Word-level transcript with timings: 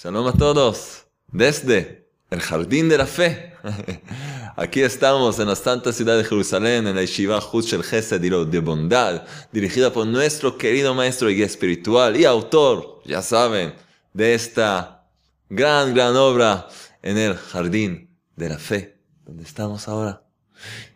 Shalom 0.00 0.28
a 0.28 0.32
todos. 0.32 1.06
Desde 1.26 2.08
el 2.30 2.40
Jardín 2.40 2.88
de 2.88 2.98
la 2.98 3.06
Fe. 3.06 3.54
Aquí 4.56 4.80
estamos 4.80 5.40
en 5.40 5.48
la 5.48 5.56
santa 5.56 5.92
ciudad 5.92 6.16
de 6.16 6.22
Jerusalén, 6.22 6.86
en 6.86 6.94
la 6.94 7.00
Yeshiva 7.00 7.40
Hutz 7.40 7.72
el 7.72 7.82
Gesed 7.82 8.20
de 8.20 8.60
Bondad, 8.60 9.26
dirigida 9.50 9.92
por 9.92 10.06
nuestro 10.06 10.56
querido 10.56 10.94
maestro 10.94 11.30
y 11.30 11.42
espiritual 11.42 12.16
y 12.16 12.24
autor, 12.26 13.02
ya 13.06 13.22
saben, 13.22 13.74
de 14.12 14.34
esta 14.34 15.04
gran, 15.48 15.92
gran 15.94 16.14
obra 16.14 16.68
en 17.02 17.18
el 17.18 17.34
Jardín 17.36 18.16
de 18.36 18.50
la 18.50 18.58
Fe, 18.58 19.00
donde 19.26 19.42
estamos 19.42 19.88
ahora. 19.88 20.22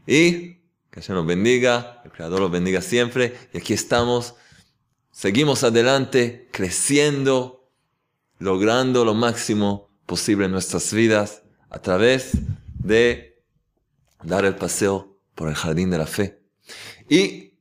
Y 0.07 0.61
que 0.93 1.01
Dios 1.01 1.09
nos 1.09 1.27
bendiga, 1.27 2.03
el 2.05 2.13
Creador 2.13 2.39
los 2.39 2.53
bendiga 2.53 2.81
siempre. 2.81 3.37
Y 3.53 3.59
aquí 3.59 3.73
estamos, 3.73 4.37
seguimos 5.11 5.65
adelante, 5.65 6.49
creciendo, 6.53 7.62
logrando 8.43 9.05
lo 9.05 9.15
máximo 9.15 9.89
posible 10.05 10.47
en 10.47 10.51
nuestras 10.51 10.93
vidas 10.93 11.43
a 11.71 11.79
través 11.79 12.33
de 12.75 13.41
dar 14.25 14.45
el 14.45 14.57
paseo 14.57 15.17
por 15.37 15.49
el 15.49 15.55
jardín 15.55 15.91
de 15.91 15.99
la 15.99 16.07
fe. 16.07 16.43
Y 17.09 17.55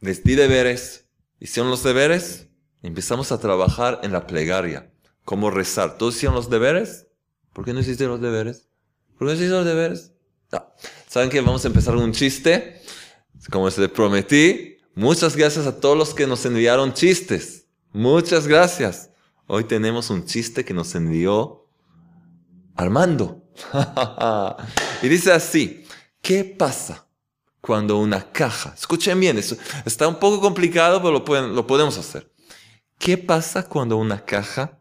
les 0.00 0.24
di 0.24 0.34
deberes, 0.34 1.06
hicieron 1.38 1.70
los 1.70 1.84
deberes, 1.84 2.48
empezamos 2.82 3.30
a 3.30 3.38
trabajar 3.38 4.00
en 4.02 4.10
la 4.10 4.26
plegaria, 4.26 4.92
cómo 5.24 5.50
rezar. 5.50 5.96
¿Todos 5.96 6.16
hicieron 6.16 6.34
los 6.34 6.50
deberes? 6.50 7.06
¿Por 7.52 7.64
qué 7.64 7.72
no 7.72 7.78
hiciste 7.78 8.06
los 8.06 8.20
deberes? 8.20 8.68
¿Por 9.16 9.20
qué 9.20 9.24
no 9.26 9.32
hiciste 9.34 9.54
los 9.54 9.64
deberes? 9.64 10.12
¿Saben 11.06 11.30
que 11.30 11.40
vamos 11.40 11.64
a 11.64 11.68
empezar 11.68 11.94
un 11.94 12.10
chiste? 12.10 12.82
Como 13.50 13.68
les 13.68 13.88
prometí, 13.90 14.78
muchas 14.96 15.36
gracias 15.36 15.66
a 15.66 15.78
todos 15.78 15.96
los 15.96 16.14
que 16.14 16.26
nos 16.26 16.44
enviaron 16.44 16.92
chistes. 16.94 17.66
Muchas 17.92 18.48
gracias. 18.48 19.10
Hoy 19.48 19.64
tenemos 19.64 20.10
un 20.10 20.24
chiste 20.24 20.64
que 20.64 20.74
nos 20.74 20.94
envió 20.94 21.68
Armando. 22.74 23.42
y 25.02 25.08
dice 25.08 25.32
así, 25.32 25.86
¿qué 26.20 26.44
pasa 26.44 27.06
cuando 27.66 27.98
una 27.98 28.30
caja, 28.30 28.72
escuchen 28.76 29.18
bien, 29.18 29.38
está 29.38 30.06
un 30.06 30.20
poco 30.20 30.40
complicado, 30.40 31.02
pero 31.02 31.12
lo, 31.12 31.48
lo 31.48 31.66
podemos 31.66 31.98
hacer. 31.98 32.32
¿Qué 32.96 33.18
pasa 33.18 33.68
cuando 33.68 33.96
una 33.96 34.24
caja 34.24 34.78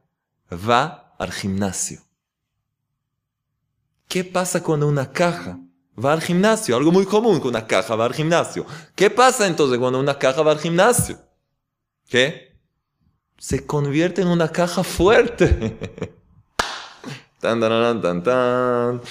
va 0.51 1.15
al 1.17 1.31
gimnasio? 1.31 2.01
¿Qué 4.07 4.23
pasa 4.23 4.61
cuando 4.61 4.87
una 4.87 5.11
caja 5.11 5.59
va 6.03 6.13
al 6.13 6.21
gimnasio? 6.21 6.75
Algo 6.75 6.91
muy 6.91 7.05
común 7.05 7.41
que 7.41 7.47
una 7.47 7.65
caja 7.65 7.95
va 7.95 8.05
al 8.05 8.13
gimnasio. 8.13 8.65
¿Qué 8.95 9.09
pasa 9.09 9.47
entonces 9.47 9.79
cuando 9.79 9.99
una 9.99 10.19
caja 10.19 10.43
va 10.43 10.51
al 10.51 10.59
gimnasio? 10.59 11.19
¿Qué? 12.07 12.54
Se 13.45 13.63
convierte 13.63 14.23
en 14.23 14.27
una 14.27 14.51
caja 14.51 14.83
fuerte. 14.83 15.47
tan, 17.39 17.59
tan, 17.59 18.01
tan, 18.01 18.23
tan, 18.23 19.01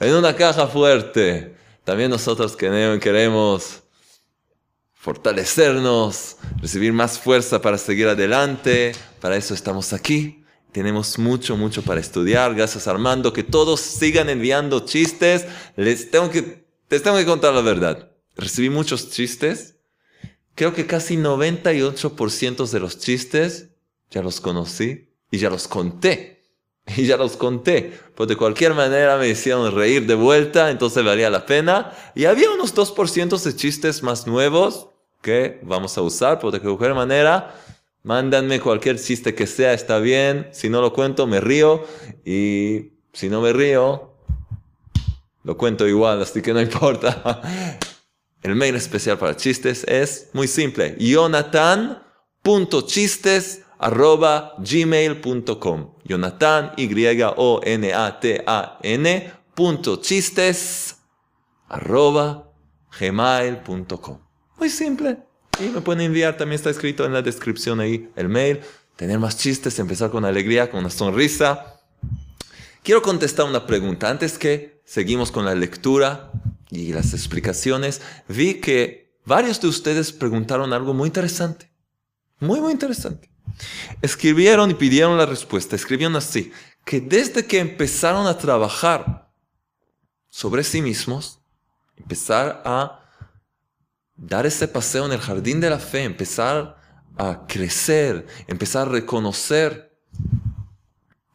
En 0.00 0.14
una 0.16 0.34
caja 0.34 0.66
fuerte. 0.66 1.54
También 1.84 2.10
nosotros 2.10 2.56
queremos 2.56 3.84
fortalecernos, 4.94 6.38
recibir 6.60 6.92
más 6.92 7.20
fuerza 7.20 7.62
para 7.62 7.78
seguir 7.78 8.08
adelante. 8.08 8.96
Para 9.20 9.36
eso 9.36 9.54
estamos 9.54 9.92
aquí. 9.92 10.44
Tenemos 10.72 11.16
mucho, 11.16 11.56
mucho 11.56 11.82
para 11.82 12.00
estudiar. 12.00 12.52
Gracias 12.52 12.88
Armando. 12.88 13.32
Que 13.32 13.44
todos 13.44 13.80
sigan 13.80 14.28
enviando 14.28 14.80
chistes. 14.80 15.46
Les 15.76 16.10
tengo 16.10 16.30
que, 16.30 16.66
les 16.90 17.00
tengo 17.00 17.16
que 17.16 17.26
contar 17.26 17.54
la 17.54 17.60
verdad. 17.60 18.10
Recibí 18.34 18.70
muchos 18.70 19.10
chistes. 19.10 19.76
Creo 20.56 20.74
que 20.74 20.84
casi 20.84 21.16
98% 21.16 22.68
de 22.68 22.80
los 22.80 22.98
chistes 22.98 23.70
ya 24.14 24.22
los 24.22 24.40
conocí 24.40 25.08
y 25.30 25.38
ya 25.38 25.50
los 25.50 25.68
conté. 25.68 26.32
Y 26.96 27.06
ya 27.06 27.16
los 27.16 27.38
conté. 27.38 27.98
Pues 28.14 28.28
de 28.28 28.36
cualquier 28.36 28.74
manera 28.74 29.16
me 29.16 29.26
hicieron 29.28 29.74
reír 29.74 30.06
de 30.06 30.14
vuelta, 30.14 30.70
entonces 30.70 31.02
valía 31.02 31.30
la 31.30 31.46
pena. 31.46 31.92
Y 32.14 32.26
había 32.26 32.50
unos 32.50 32.74
2% 32.74 33.42
de 33.42 33.56
chistes 33.56 34.02
más 34.02 34.26
nuevos 34.26 34.88
que 35.22 35.60
vamos 35.62 35.96
a 35.96 36.02
usar, 36.02 36.38
pues 36.38 36.52
de 36.52 36.60
cualquier 36.60 36.92
manera 36.92 37.54
Mándanme 38.04 38.60
cualquier 38.60 39.00
chiste 39.00 39.34
que 39.34 39.46
sea, 39.46 39.72
está 39.72 39.98
bien. 39.98 40.48
Si 40.52 40.68
no 40.68 40.82
lo 40.82 40.92
cuento, 40.92 41.26
me 41.26 41.40
río. 41.40 41.86
Y 42.22 42.92
si 43.14 43.30
no 43.30 43.40
me 43.40 43.54
río, 43.54 44.12
lo 45.42 45.56
cuento 45.56 45.88
igual, 45.88 46.20
así 46.20 46.42
que 46.42 46.52
no 46.52 46.60
importa. 46.68 47.40
El 48.42 48.56
mail 48.56 48.74
especial 48.74 49.16
para 49.16 49.34
chistes 49.34 49.84
es 49.84 50.28
muy 50.34 50.48
simple. 50.48 50.96
jonathan.chistes.gmail.com 53.84 55.94
Jonathan, 56.04 56.72
Y-O-N-A-T-A-N, 56.76 57.82
punto 59.54 59.96
chistes, 59.96 60.96
arroba, 61.68 62.50
gmail.com. 62.98 64.18
Muy 64.58 64.70
simple. 64.70 65.18
Y 65.60 65.68
me 65.68 65.80
pueden 65.80 66.02
enviar, 66.02 66.36
también 66.36 66.56
está 66.56 66.70
escrito 66.70 67.04
en 67.04 67.12
la 67.12 67.22
descripción 67.22 67.80
ahí 67.80 68.10
el 68.16 68.28
mail. 68.28 68.60
Tener 68.96 69.18
más 69.18 69.36
chistes, 69.36 69.78
empezar 69.78 70.10
con 70.10 70.24
alegría, 70.24 70.70
con 70.70 70.80
una 70.80 70.90
sonrisa. 70.90 71.80
Quiero 72.82 73.02
contestar 73.02 73.46
una 73.46 73.66
pregunta. 73.66 74.08
Antes 74.08 74.38
que 74.38 74.80
seguimos 74.84 75.32
con 75.32 75.44
la 75.44 75.54
lectura 75.54 76.32
y 76.70 76.92
las 76.92 77.12
explicaciones, 77.12 78.00
vi 78.28 78.60
que 78.60 79.18
varios 79.24 79.60
de 79.60 79.68
ustedes 79.68 80.12
preguntaron 80.12 80.72
algo 80.72 80.94
muy 80.94 81.08
interesante. 81.08 81.72
Muy, 82.40 82.60
muy 82.60 82.72
interesante. 82.72 83.33
Escribieron 84.02 84.70
y 84.70 84.74
pidieron 84.74 85.16
la 85.16 85.26
respuesta. 85.26 85.76
Escribieron 85.76 86.16
así, 86.16 86.52
que 86.84 87.00
desde 87.00 87.46
que 87.46 87.58
empezaron 87.58 88.26
a 88.26 88.36
trabajar 88.36 89.30
sobre 90.30 90.64
sí 90.64 90.82
mismos, 90.82 91.40
empezar 91.96 92.62
a 92.64 93.00
dar 94.16 94.46
ese 94.46 94.68
paseo 94.68 95.06
en 95.06 95.12
el 95.12 95.20
jardín 95.20 95.60
de 95.60 95.70
la 95.70 95.78
fe, 95.78 96.04
empezar 96.04 96.76
a 97.16 97.46
crecer, 97.46 98.26
empezar 98.46 98.88
a 98.88 98.90
reconocer 98.90 99.96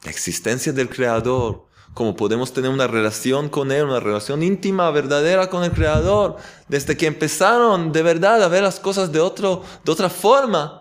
la 0.04 0.12
existencia 0.12 0.72
del 0.72 0.90
Creador, 0.90 1.68
cómo 1.94 2.16
podemos 2.16 2.54
tener 2.54 2.70
una 2.70 2.88
relación 2.88 3.50
con 3.50 3.72
Él, 3.72 3.86
una 3.86 4.00
relación 4.00 4.44
íntima, 4.44 4.92
verdadera 4.92 5.50
con 5.50 5.64
el 5.64 5.72
Creador, 5.72 6.38
desde 6.68 6.96
que 6.96 7.08
empezaron 7.08 7.92
de 7.92 8.02
verdad 8.04 8.42
a 8.44 8.48
ver 8.48 8.64
las 8.64 8.80
cosas 8.80 9.12
de, 9.12 9.20
otro, 9.20 9.64
de 9.84 9.92
otra 9.92 10.10
forma. 10.10 10.79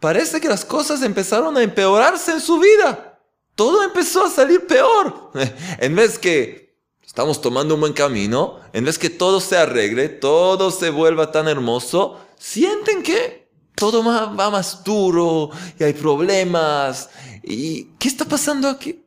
Parece 0.00 0.40
que 0.40 0.48
las 0.48 0.64
cosas 0.64 1.02
empezaron 1.02 1.56
a 1.56 1.62
empeorarse 1.62 2.32
en 2.32 2.40
su 2.40 2.58
vida. 2.58 3.20
Todo 3.54 3.82
empezó 3.82 4.26
a 4.26 4.30
salir 4.30 4.66
peor. 4.66 5.30
En 5.78 5.96
vez 5.96 6.18
que 6.18 6.76
estamos 7.04 7.40
tomando 7.40 7.74
un 7.74 7.80
buen 7.80 7.92
camino, 7.92 8.60
en 8.72 8.84
vez 8.84 8.98
que 8.98 9.10
todo 9.10 9.40
se 9.40 9.56
arregle, 9.56 10.08
todo 10.08 10.70
se 10.70 10.90
vuelva 10.90 11.32
tan 11.32 11.48
hermoso, 11.48 12.20
sienten 12.38 13.02
que 13.02 13.48
todo 13.74 14.04
va 14.04 14.50
más 14.50 14.84
duro 14.84 15.50
y 15.78 15.84
hay 15.84 15.92
problemas. 15.94 17.10
¿Y 17.42 17.84
qué 17.98 18.08
está 18.08 18.24
pasando 18.24 18.68
aquí? 18.68 19.04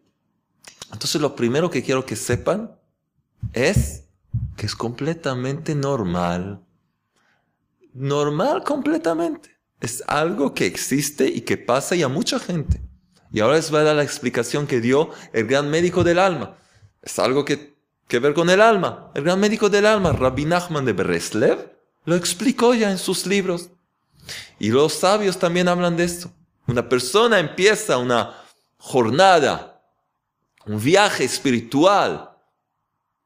Entonces 0.91 1.21
lo 1.21 1.35
primero 1.35 1.69
que 1.69 1.83
quiero 1.83 2.05
que 2.05 2.15
sepan 2.15 2.75
es 3.53 4.03
que 4.57 4.65
es 4.65 4.75
completamente 4.75 5.75
normal. 5.75 6.61
Normal 7.93 8.63
completamente. 8.63 9.50
Es 9.81 10.03
algo 10.07 10.53
que 10.53 10.65
existe 10.65 11.27
y 11.27 11.41
que 11.41 11.57
pasa 11.57 11.95
y 11.95 12.03
a 12.03 12.07
mucha 12.07 12.39
gente. 12.39 12.81
Y 13.33 13.41
ahora 13.41 13.57
les 13.57 13.69
voy 13.69 13.81
a 13.81 13.83
dar 13.83 13.95
la 13.95 14.03
explicación 14.03 14.67
que 14.67 14.79
dio 14.79 15.09
el 15.33 15.47
gran 15.47 15.69
médico 15.69 16.03
del 16.03 16.19
alma. 16.19 16.55
Es 17.01 17.19
algo 17.19 17.43
que 17.43 17.71
que 18.11 18.19
ver 18.19 18.33
con 18.33 18.49
el 18.49 18.59
alma. 18.59 19.09
El 19.15 19.23
gran 19.23 19.39
médico 19.39 19.69
del 19.69 19.85
alma, 19.85 20.11
Rabbi 20.11 20.43
Nachman 20.43 20.83
de 20.83 20.91
Breslev, 20.91 21.71
lo 22.03 22.17
explicó 22.17 22.73
ya 22.73 22.91
en 22.91 22.97
sus 22.97 23.25
libros. 23.25 23.69
Y 24.59 24.69
los 24.69 24.91
sabios 24.91 25.39
también 25.39 25.69
hablan 25.69 25.95
de 25.95 26.03
esto. 26.03 26.29
Una 26.67 26.89
persona 26.89 27.39
empieza 27.39 27.97
una 27.97 28.35
jornada, 28.75 29.81
un 30.65 30.83
viaje 30.83 31.23
espiritual 31.23 32.31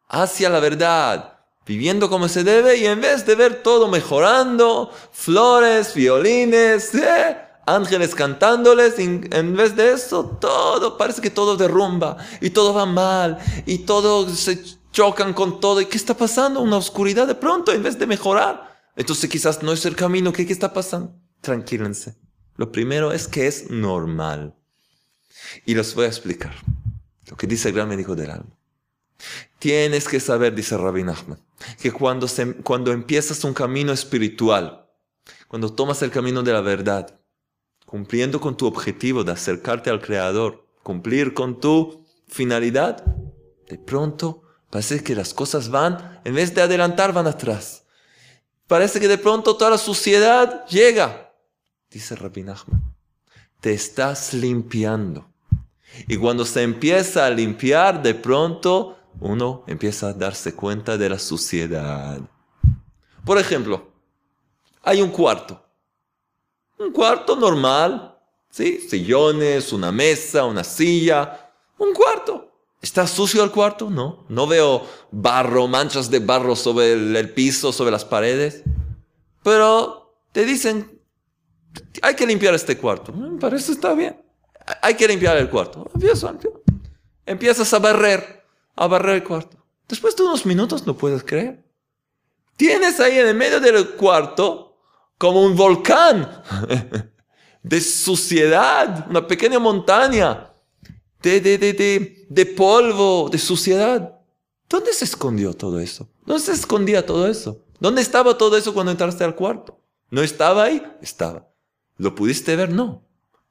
hacia 0.08 0.52
la 0.52 0.60
verdad, 0.60 1.35
viviendo 1.66 2.10
como 2.10 2.28
se 2.28 2.44
debe 2.44 2.78
y 2.78 2.86
en 2.86 3.02
vez 3.02 3.26
de 3.26 3.36
ver 3.36 3.64
todo 3.64 3.88
mejorando, 3.88 4.92
flores, 5.12 5.94
violines, 5.94 6.94
¿eh? 6.96 7.38
ángeles 7.66 8.14
cantándoles, 8.14 9.00
en 9.00 9.56
vez 9.56 9.76
de 9.76 9.94
eso, 9.94 10.38
todo, 10.40 10.98
parece 10.98 11.22
que 11.22 11.32
todo 11.32 11.58
derrumba 11.58 12.18
y 12.40 12.52
todo 12.52 12.74
va 12.74 12.86
mal 12.86 13.40
y 13.66 13.80
todo 13.80 14.30
se 14.30 14.64
chocan 14.92 15.34
con 15.34 15.60
todo. 15.60 15.82
¿Y 15.82 15.88
qué 15.88 15.98
está 15.98 16.16
pasando? 16.16 16.62
Una 16.62 16.78
oscuridad 16.78 17.28
de 17.28 17.36
pronto 17.36 17.72
en 17.72 17.84
vez 17.84 18.00
de 18.00 18.08
mejorar. 18.08 18.76
Entonces 18.96 19.30
quizás 19.30 19.62
no 19.62 19.74
es 19.74 19.86
el 19.86 19.96
camino. 19.96 20.32
¿Qué, 20.32 20.46
qué 20.46 20.54
está 20.54 20.74
pasando? 20.74 21.14
Tranquílense. 21.42 22.16
Lo 22.56 22.72
primero 22.72 23.12
es 23.12 23.28
que 23.28 23.48
es 23.48 23.70
normal. 23.70 24.56
Y 25.66 25.76
les 25.76 25.94
voy 25.94 26.06
a 26.06 26.08
explicar 26.08 26.54
lo 27.30 27.36
que 27.36 27.48
dice 27.48 27.70
el 27.70 27.76
gran 27.76 27.90
médico 27.90 28.16
del 28.16 28.32
alma. 28.32 28.56
Tienes 29.60 30.08
que 30.08 30.20
saber, 30.20 30.54
dice 30.54 30.78
Rabbi 30.78 31.04
Nachman, 31.04 31.40
que 31.82 31.92
cuando, 31.92 32.28
se, 32.28 32.56
cuando 32.56 32.92
empiezas 32.92 33.44
un 33.44 33.54
camino 33.54 33.94
espiritual, 33.94 34.88
cuando 35.48 35.74
tomas 35.74 36.02
el 36.02 36.12
camino 36.12 36.44
de 36.44 36.54
la 36.54 36.62
verdad, 36.62 37.20
cumpliendo 37.86 38.40
con 38.40 38.58
tu 38.58 38.68
objetivo 38.68 39.24
de 39.24 39.32
acercarte 39.32 39.90
al 39.90 40.02
Creador, 40.02 40.68
cumplir 40.84 41.34
con 41.34 41.60
tu 41.60 42.06
finalidad, 42.28 43.04
de 43.70 43.78
pronto 43.78 44.44
parece 44.70 45.04
que 45.04 45.16
las 45.16 45.34
cosas 45.34 45.70
van, 45.70 46.20
en 46.26 46.36
vez 46.36 46.54
de 46.54 46.62
adelantar, 46.62 47.14
van 47.14 47.28
atrás. 47.28 47.86
Parece 48.68 49.00
que 49.00 49.08
de 49.08 49.18
pronto 49.18 49.56
toda 49.56 49.72
la 49.72 49.78
suciedad 49.78 50.66
llega. 50.68 51.34
Dice 51.90 52.16
Rabbi 52.16 52.44
Nachman, 52.44 52.96
te 53.62 53.74
estás 53.74 54.34
limpiando. 54.34 55.30
Y 56.08 56.18
cuando 56.18 56.46
se 56.46 56.64
empieza 56.64 57.26
a 57.26 57.30
limpiar, 57.30 58.04
de 58.04 58.16
pronto 58.16 58.98
uno 59.20 59.64
empieza 59.68 60.10
a 60.10 60.14
darse 60.14 60.54
cuenta 60.54 60.98
de 60.98 61.10
la 61.10 61.20
suciedad. 61.20 62.20
Por 63.24 63.38
ejemplo, 63.38 63.92
hay 64.84 65.02
un 65.02 65.10
cuarto. 65.10 65.62
Un 66.78 66.92
cuarto 66.92 67.36
normal, 67.36 68.18
¿sí? 68.50 68.80
Sillones, 68.80 69.72
una 69.74 69.92
mesa, 69.92 70.46
una 70.46 70.64
silla, 70.64 71.52
un 71.78 71.94
cuarto. 71.94 72.52
¿Está 72.82 73.08
sucio 73.08 73.44
el 73.44 73.50
cuarto? 73.50 73.90
No. 73.90 74.26
No 74.30 74.46
veo 74.46 74.86
barro, 75.10 75.68
manchas 75.68 76.12
de 76.12 76.20
barro 76.20 76.56
sobre 76.56 76.94
el, 76.94 77.34
piso, 77.34 77.72
sobre 77.72 77.90
las 77.90 78.06
paredes. 78.06 78.64
Pero 79.42 80.20
te 80.32 80.46
dicen, 80.46 81.02
hay 82.04 82.16
que 82.16 82.28
limpiar 82.28 82.54
este 82.54 82.78
cuarto. 82.78 83.12
Me 83.12 83.40
parece 83.40 83.72
está 83.72 83.94
bien. 83.94 84.22
Hay 84.82 84.94
que 84.94 85.08
limpiar 85.08 85.38
el 85.38 85.50
cuarto. 85.50 85.90
Empiezas 87.26 87.74
a 87.74 87.80
barrer, 87.80 88.45
a 88.76 88.88
barrer 88.88 89.16
el 89.16 89.24
cuarto. 89.24 89.58
Después 89.88 90.16
de 90.16 90.24
unos 90.24 90.46
minutos 90.46 90.86
no 90.86 90.98
puedes 90.98 91.24
creer. 91.24 91.64
Tienes 92.58 93.00
ahí 93.00 93.20
en 93.20 93.28
el 93.28 93.36
medio 93.36 93.60
del 93.60 93.90
cuarto 93.92 94.78
como 95.18 95.44
un 95.44 95.56
volcán 95.56 96.44
de 97.64 97.82
suciedad, 97.82 99.08
una 99.10 99.28
pequeña 99.28 99.60
montaña 99.60 100.52
de, 101.22 101.42
de, 101.42 101.58
de, 101.58 102.26
de, 102.30 102.46
polvo, 102.46 103.30
de 103.30 103.38
suciedad. 103.38 104.20
¿Dónde 104.70 104.94
se 104.94 105.06
escondió 105.06 105.54
todo 105.54 105.80
eso? 105.80 106.10
¿Dónde 106.26 106.44
se 106.44 106.54
escondía 106.54 107.06
todo 107.06 107.28
eso? 107.28 107.64
¿Dónde 107.80 108.02
estaba 108.02 108.38
todo 108.38 108.58
eso 108.58 108.74
cuando 108.74 108.92
entraste 108.92 109.24
al 109.24 109.36
cuarto? 109.36 109.80
¿No 110.10 110.22
estaba 110.22 110.64
ahí? 110.64 110.82
Estaba. 111.02 111.48
¿Lo 111.98 112.16
pudiste 112.16 112.56
ver? 112.56 112.72
No. 112.72 113.04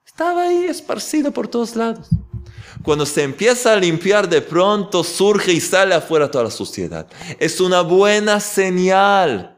Estaba 0.06 0.42
ahí 0.42 0.64
esparcido 0.64 1.32
por 1.32 1.48
todos 1.48 1.76
lados. 1.76 2.08
Cuando 2.84 3.06
se 3.06 3.22
empieza 3.22 3.72
a 3.72 3.76
limpiar, 3.76 4.28
de 4.28 4.42
pronto 4.42 5.02
surge 5.02 5.52
y 5.52 5.60
sale 5.60 5.94
afuera 5.94 6.30
toda 6.30 6.44
la 6.44 6.50
suciedad. 6.50 7.06
Es 7.38 7.58
una 7.58 7.80
buena 7.80 8.40
señal. 8.40 9.56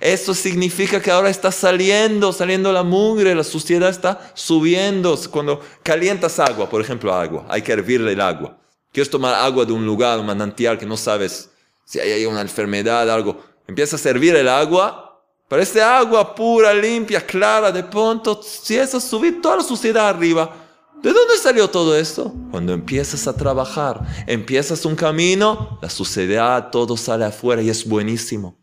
Eso 0.00 0.34
significa 0.34 1.00
que 1.00 1.10
ahora 1.10 1.30
está 1.30 1.50
saliendo, 1.50 2.30
saliendo 2.30 2.70
la 2.70 2.82
mugre, 2.82 3.34
la 3.34 3.42
suciedad 3.42 3.88
está 3.88 4.32
subiendo. 4.34 5.18
Cuando 5.30 5.62
calientas 5.82 6.38
agua, 6.38 6.68
por 6.68 6.82
ejemplo, 6.82 7.10
agua, 7.14 7.46
hay 7.48 7.62
que 7.62 7.72
hervirle 7.72 8.12
el 8.12 8.20
agua. 8.20 8.58
Quieres 8.92 9.08
tomar 9.08 9.34
agua 9.34 9.64
de 9.64 9.72
un 9.72 9.86
lugar, 9.86 10.18
un 10.18 10.26
manantial 10.26 10.76
que 10.76 10.84
no 10.84 10.98
sabes 10.98 11.48
si 11.86 11.98
hay 11.98 12.26
una 12.26 12.42
enfermedad, 12.42 13.08
algo. 13.10 13.42
Empiezas 13.66 13.98
a 13.98 14.02
servir 14.02 14.36
el 14.36 14.46
agua, 14.46 15.22
parece 15.48 15.80
agua 15.80 16.34
pura, 16.34 16.74
limpia, 16.74 17.24
clara. 17.24 17.72
De 17.72 17.82
pronto, 17.82 18.42
si 18.42 18.78
a 18.78 18.86
subir 18.86 19.40
toda 19.40 19.56
la 19.56 19.62
suciedad 19.62 20.06
arriba, 20.06 20.67
¿De 21.02 21.12
dónde 21.12 21.36
salió 21.40 21.70
todo 21.70 21.96
esto? 21.96 22.34
Cuando 22.50 22.72
empiezas 22.72 23.28
a 23.28 23.36
trabajar, 23.36 24.04
empiezas 24.26 24.84
un 24.84 24.96
camino, 24.96 25.78
la 25.80 25.90
suciedad, 25.90 26.70
todo 26.70 26.96
sale 26.96 27.24
afuera 27.24 27.62
y 27.62 27.70
es 27.70 27.86
buenísimo. 27.88 28.56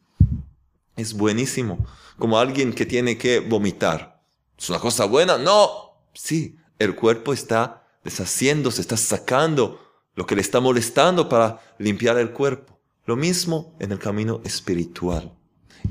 Es 0.97 1.13
buenísimo. 1.13 1.85
Como 2.19 2.37
alguien 2.37 2.73
que 2.73 2.85
tiene 2.85 3.17
que 3.17 3.39
vomitar. 3.39 4.21
¿Es 4.57 4.69
una 4.69 4.79
cosa 4.79 5.05
buena? 5.05 5.37
No. 5.37 5.95
Sí, 6.13 6.57
el 6.77 6.95
cuerpo 6.95 7.31
está 7.31 7.83
deshaciendo, 8.03 8.69
se 8.69 8.81
está 8.81 8.97
sacando 8.97 9.79
lo 10.13 10.25
que 10.25 10.35
le 10.35 10.41
está 10.41 10.59
molestando 10.59 11.29
para 11.29 11.61
limpiar 11.77 12.17
el 12.17 12.31
cuerpo. 12.31 12.79
Lo 13.05 13.15
mismo 13.15 13.75
en 13.79 13.93
el 13.93 13.99
camino 13.99 14.41
espiritual. 14.43 15.33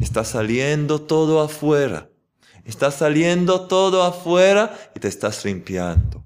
Está 0.01 0.25
saliendo 0.25 1.01
todo 1.01 1.41
afuera. 1.41 2.11
Está 2.65 2.91
saliendo 2.91 3.67
todo 3.67 4.03
afuera 4.03 4.77
y 4.95 5.01
te 5.01 5.09
estás 5.09 5.45
limpiando. 5.45 6.24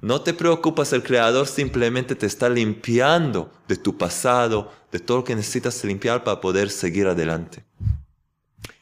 No 0.00 0.20
te 0.20 0.32
preocupas, 0.32 0.92
el 0.92 1.02
Creador 1.02 1.46
simplemente 1.46 2.14
te 2.14 2.26
está 2.26 2.48
limpiando 2.48 3.50
de 3.66 3.76
tu 3.76 3.96
pasado, 3.98 4.72
de 4.92 5.00
todo 5.00 5.18
lo 5.18 5.24
que 5.24 5.34
necesitas 5.34 5.82
limpiar 5.84 6.22
para 6.22 6.40
poder 6.40 6.70
seguir 6.70 7.08
adelante. 7.08 7.64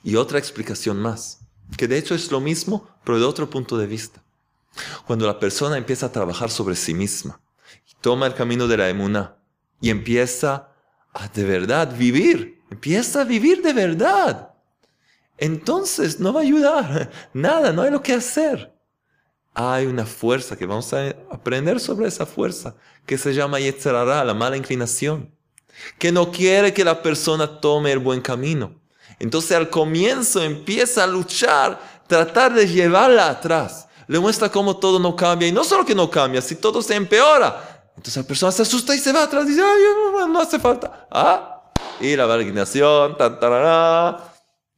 Y 0.02 0.16
otra 0.16 0.38
explicación 0.38 0.98
más, 0.98 1.40
que 1.76 1.88
de 1.88 1.96
hecho 1.96 2.14
es 2.14 2.30
lo 2.30 2.40
mismo, 2.40 2.88
pero 3.04 3.18
de 3.18 3.24
otro 3.24 3.48
punto 3.48 3.78
de 3.78 3.86
vista. 3.86 4.22
Cuando 5.06 5.26
la 5.26 5.40
persona 5.40 5.78
empieza 5.78 6.06
a 6.06 6.12
trabajar 6.12 6.50
sobre 6.50 6.76
sí 6.76 6.92
misma, 6.92 7.40
toma 8.02 8.26
el 8.26 8.34
camino 8.34 8.68
de 8.68 8.76
la 8.76 8.90
emuna 8.90 9.36
y 9.80 9.88
empieza 9.88 10.68
a 11.14 11.28
de 11.28 11.44
verdad 11.44 11.96
vivir, 11.96 12.62
empieza 12.70 13.22
a 13.22 13.24
vivir 13.24 13.62
de 13.62 13.72
verdad, 13.72 14.50
entonces 15.38 16.20
no 16.20 16.32
va 16.32 16.40
a 16.40 16.44
ayudar 16.44 17.10
nada, 17.32 17.72
no 17.72 17.82
hay 17.82 17.90
lo 17.90 18.02
que 18.02 18.12
hacer. 18.12 18.75
Hay 19.58 19.86
una 19.86 20.04
fuerza 20.04 20.54
que 20.54 20.66
vamos 20.66 20.92
a 20.92 21.08
aprender 21.30 21.80
sobre 21.80 22.06
esa 22.06 22.26
fuerza, 22.26 22.74
que 23.06 23.16
se 23.16 23.32
llama 23.32 23.58
Yetzerara, 23.58 24.22
la 24.22 24.34
mala 24.34 24.58
inclinación, 24.58 25.34
que 25.98 26.12
no 26.12 26.30
quiere 26.30 26.74
que 26.74 26.84
la 26.84 27.02
persona 27.02 27.58
tome 27.58 27.90
el 27.90 27.98
buen 27.98 28.20
camino. 28.20 28.74
Entonces 29.18 29.52
al 29.56 29.70
comienzo 29.70 30.42
empieza 30.42 31.04
a 31.04 31.06
luchar, 31.06 31.80
tratar 32.06 32.52
de 32.52 32.68
llevarla 32.68 33.30
atrás. 33.30 33.88
Le 34.06 34.18
muestra 34.18 34.50
cómo 34.50 34.76
todo 34.76 34.98
no 34.98 35.16
cambia. 35.16 35.48
Y 35.48 35.52
no 35.52 35.64
solo 35.64 35.86
que 35.86 35.94
no 35.94 36.10
cambia, 36.10 36.42
si 36.42 36.56
todo 36.56 36.82
se 36.82 36.94
empeora. 36.94 37.88
Entonces 37.96 38.22
la 38.22 38.28
persona 38.28 38.52
se 38.52 38.60
asusta 38.60 38.94
y 38.94 38.98
se 38.98 39.10
va 39.10 39.22
atrás 39.22 39.46
y 39.46 39.48
dice, 39.48 39.62
ay, 39.62 40.28
no 40.28 40.38
hace 40.38 40.58
falta. 40.58 41.08
Ah, 41.10 41.72
y 41.98 42.14
la 42.14 42.26
valignación, 42.26 43.16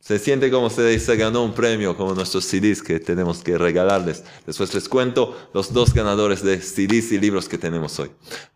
se 0.08 0.18
siente 0.18 0.50
como 0.50 0.70
se, 0.70 0.98
se 0.98 1.16
ganó 1.16 1.44
un 1.44 1.52
premio, 1.52 1.94
como 1.94 2.14
nuestros 2.14 2.46
CDs 2.46 2.82
que 2.82 2.98
tenemos 2.98 3.44
que 3.44 3.58
regalarles. 3.58 4.24
Después 4.46 4.72
les 4.72 4.88
cuento 4.88 5.50
los 5.52 5.74
dos 5.74 5.92
ganadores 5.92 6.42
de 6.42 6.62
CDs 6.62 7.12
y 7.12 7.18
libros 7.18 7.46
que 7.46 7.58
tenemos 7.58 7.98
hoy. 7.98 8.10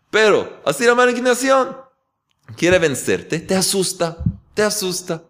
Pero, 0.09 0.63
así 0.65 0.83
la 0.83 0.95
malignación 0.95 1.77
quiere 2.57 2.79
vencerte, 2.79 3.39
te 3.39 3.53
asusta, 3.53 4.17
te 4.55 4.63
asusta. 4.63 5.25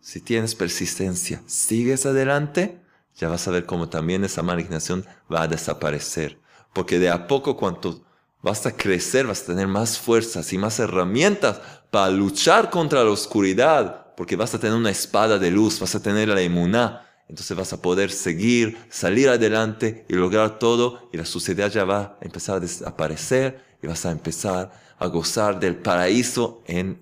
Si 0.00 0.22
tienes 0.22 0.54
persistencia, 0.54 1.42
sigues 1.44 2.06
adelante, 2.06 2.80
ya 3.18 3.28
vas 3.28 3.46
a 3.46 3.50
ver 3.50 3.66
cómo 3.66 3.90
también 3.90 4.24
esa 4.24 4.42
malignación 4.42 5.04
va 5.30 5.42
a 5.42 5.48
desaparecer. 5.48 6.38
Porque 6.72 6.98
de 6.98 7.10
a 7.10 7.26
poco 7.26 7.58
cuanto 7.58 8.02
vas 8.40 8.64
a 8.64 8.74
crecer, 8.74 9.26
vas 9.26 9.42
a 9.42 9.46
tener 9.48 9.68
más 9.68 9.98
fuerzas 9.98 10.54
y 10.54 10.56
más 10.56 10.78
herramientas 10.78 11.60
para 11.90 12.10
luchar 12.10 12.70
contra 12.70 13.04
la 13.04 13.10
oscuridad, 13.10 14.06
porque 14.20 14.36
vas 14.36 14.54
a 14.54 14.58
tener 14.58 14.76
una 14.76 14.90
espada 14.90 15.38
de 15.38 15.50
luz, 15.50 15.80
vas 15.80 15.94
a 15.94 16.02
tener 16.02 16.28
la 16.28 16.42
inmuná, 16.42 17.08
entonces 17.26 17.56
vas 17.56 17.72
a 17.72 17.80
poder 17.80 18.10
seguir, 18.10 18.76
salir 18.90 19.30
adelante 19.30 20.04
y 20.10 20.12
lograr 20.12 20.58
todo 20.58 21.08
y 21.10 21.16
la 21.16 21.24
suciedad 21.24 21.70
ya 21.70 21.86
va 21.86 22.00
a 22.00 22.18
empezar 22.20 22.56
a 22.56 22.60
desaparecer 22.60 23.64
y 23.82 23.86
vas 23.86 24.04
a 24.04 24.10
empezar 24.10 24.72
a 24.98 25.06
gozar 25.06 25.58
del 25.58 25.76
paraíso 25.76 26.62
en 26.66 27.00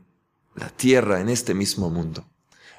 la 0.54 0.68
tierra, 0.68 1.20
en 1.20 1.28
este 1.28 1.54
mismo 1.54 1.90
mundo. 1.90 2.24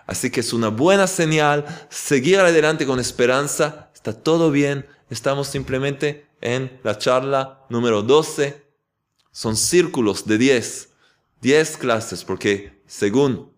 Así 0.08 0.29
que 0.29 0.39
es 0.39 0.53
una 0.53 0.69
buena 0.69 1.08
señal 1.08 1.65
seguir 1.89 2.39
adelante 2.39 2.86
con 2.86 2.98
esperanza. 2.98 3.91
Está 3.93 4.13
todo 4.13 4.51
bien. 4.51 4.86
Estamos 5.10 5.50
simplemente 5.50 6.27
en 6.39 6.79
la 6.84 6.98
charla 6.98 7.65
número 7.67 8.03
12. 8.03 8.65
Son 9.34 9.58
círculos 9.58 10.25
de 10.25 10.38
10. 10.38 10.89
10 11.41 11.75
clases, 11.75 12.24
porque 12.24 12.81
según 12.88 13.48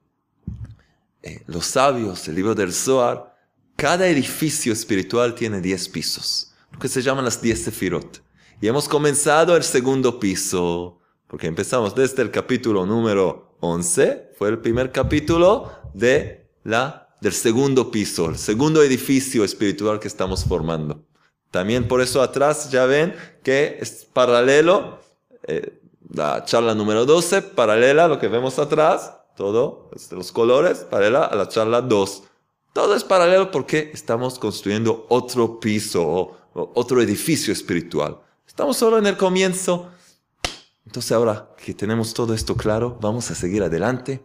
eh, 1.23 1.43
los 1.47 1.65
sabios, 1.65 2.27
el 2.27 2.35
libro 2.35 2.55
del 2.55 2.73
Zohar, 2.73 3.35
cada 3.75 4.07
edificio 4.07 4.73
espiritual 4.73 5.35
tiene 5.35 5.61
10 5.61 5.89
pisos, 5.89 6.53
lo 6.71 6.79
que 6.79 6.87
se 6.87 7.01
llaman 7.01 7.25
las 7.25 7.41
10 7.41 7.63
sefirot. 7.63 8.23
Y 8.59 8.67
hemos 8.67 8.87
comenzado 8.87 9.55
el 9.55 9.63
segundo 9.63 10.19
piso, 10.19 10.99
porque 11.27 11.47
empezamos 11.47 11.95
desde 11.95 12.21
el 12.21 12.31
capítulo 12.31 12.85
número 12.85 13.55
11, 13.59 14.33
fue 14.37 14.49
el 14.49 14.59
primer 14.59 14.91
capítulo 14.91 15.71
de 15.93 16.49
la, 16.63 17.15
del 17.21 17.33
segundo 17.33 17.91
piso, 17.91 18.29
el 18.29 18.37
segundo 18.37 18.83
edificio 18.83 19.43
espiritual 19.43 19.99
que 19.99 20.07
estamos 20.07 20.45
formando. 20.45 21.03
También 21.51 21.87
por 21.87 22.01
eso 22.01 22.21
atrás 22.21 22.71
ya 22.71 22.85
ven 22.85 23.13
que 23.43 23.77
es 23.79 24.07
paralelo, 24.11 24.99
eh, 25.47 25.79
la 26.13 26.43
charla 26.45 26.73
número 26.75 27.05
12, 27.05 27.41
paralela 27.41 28.05
a 28.05 28.07
lo 28.07 28.19
que 28.19 28.27
vemos 28.27 28.57
atrás, 28.57 29.13
todo, 29.41 29.89
los 30.11 30.31
colores, 30.31 30.85
paralela 30.87 31.25
a 31.25 31.35
la 31.35 31.47
charla 31.47 31.81
2. 31.81 32.23
Todo 32.73 32.95
es 32.95 33.03
paralelo 33.03 33.49
porque 33.49 33.89
estamos 33.91 34.37
construyendo 34.37 35.07
otro 35.09 35.59
piso, 35.59 36.37
otro 36.53 37.01
edificio 37.01 37.51
espiritual. 37.51 38.19
Estamos 38.45 38.77
solo 38.77 38.99
en 38.99 39.07
el 39.07 39.17
comienzo. 39.17 39.89
Entonces 40.85 41.11
ahora 41.11 41.49
que 41.57 41.73
tenemos 41.73 42.13
todo 42.13 42.35
esto 42.35 42.55
claro, 42.55 42.99
vamos 43.01 43.31
a 43.31 43.35
seguir 43.35 43.63
adelante. 43.63 44.21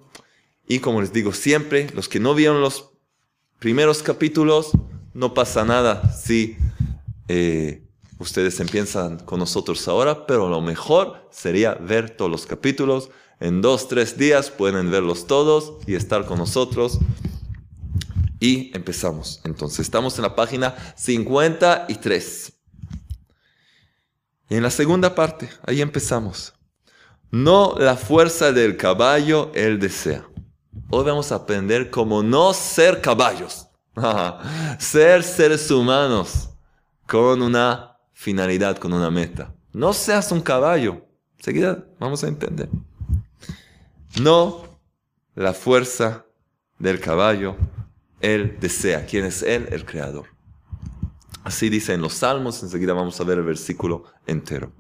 Y 0.69 0.81
como 0.81 1.01
les 1.01 1.15
digo 1.15 1.33
siempre, 1.33 1.89
los 1.95 2.11
que 2.11 2.21
no 2.21 2.35
vieron 2.35 2.61
los 2.61 2.91
primeros 3.59 4.03
capítulos, 4.03 4.73
no 5.15 5.33
pasa 5.33 5.65
nada 5.65 6.13
si 6.13 6.59
eh, 7.29 7.89
ustedes 8.19 8.61
empiezan 8.61 9.21
con 9.21 9.39
nosotros 9.39 9.89
ahora, 9.89 10.27
pero 10.27 10.51
lo 10.51 10.61
mejor 10.61 11.27
sería 11.31 11.73
ver 11.73 12.11
todos 12.11 12.31
los 12.31 12.45
capítulos. 12.45 13.09
En 13.39 13.61
dos, 13.61 13.89
tres 13.89 14.17
días 14.17 14.51
pueden 14.51 14.91
verlos 14.91 15.27
todos 15.27 15.75
y 15.87 15.95
estar 15.95 16.25
con 16.25 16.39
nosotros. 16.39 16.99
Y 18.41 18.75
empezamos. 18.75 19.41
Entonces, 19.45 19.81
estamos 19.81 20.17
en 20.17 20.23
la 20.23 20.35
página 20.35 20.75
53. 20.97 22.53
Y 24.49 24.57
en 24.57 24.63
la 24.63 24.71
segunda 24.71 25.15
parte, 25.15 25.51
ahí 25.67 25.83
empezamos. 25.83 26.55
No 27.31 27.75
la 27.79 27.97
fuerza 27.97 28.53
del 28.53 28.77
caballo 28.77 29.51
él 29.55 29.79
desea. 29.79 30.27
Hoy 30.91 31.05
vamos 31.05 31.33
a 31.33 31.37
aprender 31.37 31.91
cómo 31.91 32.23
no 32.23 32.55
ser 32.55 33.01
caballos. 33.01 33.67
ser 34.79 35.23
seres 35.23 35.71
humanos 35.71 36.51
con 37.07 37.43
una 37.43 37.99
finalidad, 38.13 38.77
con 38.79 38.93
una 38.93 39.11
meta. 39.11 39.53
No 39.73 39.93
seas 39.93 40.31
un 40.31 40.41
caballo. 40.41 41.05
Seguida 41.39 41.85
vamos 41.99 42.23
a 42.23 42.29
entender. 42.29 42.69
No 44.21 44.65
la 45.35 45.53
fuerza 45.53 46.27
del 46.79 47.01
caballo 47.01 47.57
él 48.21 48.57
desea. 48.61 49.07
¿Quién 49.07 49.25
es 49.25 49.43
Él? 49.43 49.69
El 49.71 49.85
Creador. 49.85 50.27
Así 51.45 51.69
dice 51.69 51.95
en 51.95 52.03
los 52.03 52.15
Salmos, 52.15 52.63
enseguida 52.63 52.93
vamos 52.93 53.21
a 53.21 53.25
ver 53.25 53.39
el 53.39 53.45
versículo 53.45 54.05
entero. 54.27 54.73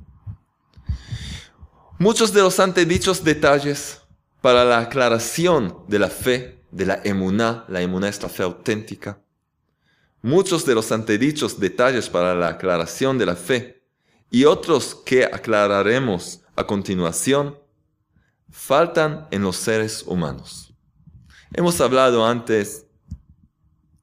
Muchos 1.98 2.32
de 2.32 2.42
los 2.42 2.58
antedichos 2.60 3.22
detalles 3.22 4.02
para 4.40 4.64
la 4.64 4.78
aclaración 4.78 5.84
de 5.86 5.98
la 5.98 6.08
fe, 6.08 6.64
de 6.70 6.86
la 6.86 7.00
emuná, 7.04 7.64
la 7.68 7.80
emuná 7.80 8.08
es 8.08 8.20
la 8.22 8.28
fe 8.28 8.42
auténtica. 8.42 9.20
Muchos 10.22 10.66
de 10.66 10.74
los 10.74 10.90
antedichos 10.92 11.60
detalles 11.60 12.08
para 12.08 12.34
la 12.34 12.48
aclaración 12.48 13.16
de 13.16 13.26
la 13.26 13.36
fe 13.36 13.82
y 14.30 14.44
otros 14.44 14.94
que 15.06 15.24
aclararemos 15.24 16.42
a 16.56 16.66
continuación 16.66 17.58
faltan 18.50 19.26
en 19.30 19.42
los 19.42 19.56
seres 19.56 20.04
humanos. 20.06 20.72
Hemos 21.52 21.80
hablado 21.80 22.26
antes 22.26 22.86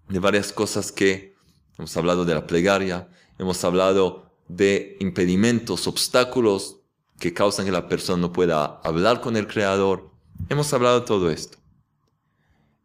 de 0.10 0.20
varias 0.20 0.52
cosas 0.52 0.92
que 0.92 1.34
Hemos 1.78 1.98
hablado 1.98 2.24
de 2.24 2.36
la 2.36 2.46
plegaria, 2.46 3.10
hemos 3.40 3.64
hablado 3.64 4.32
de 4.48 4.96
impedimentos, 5.00 5.88
obstáculos 5.88 6.82
que 7.20 7.34
causan 7.34 7.66
que 7.66 7.72
la 7.72 7.88
persona 7.88 8.22
no 8.22 8.32
pueda 8.32 8.80
hablar 8.84 9.22
con 9.22 9.36
el 9.38 9.48
Creador. 9.48 10.12
Hemos 10.50 10.72
hablado 10.74 11.00
de 11.00 11.06
todo 11.06 11.32
esto. 11.32 11.58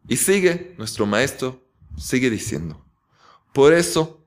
Y 0.08 0.16
sigue, 0.16 0.74
nuestro 0.78 1.04
maestro 1.04 1.62
sigue 1.98 2.30
diciendo, 2.30 2.82
por 3.52 3.74
eso 3.74 4.24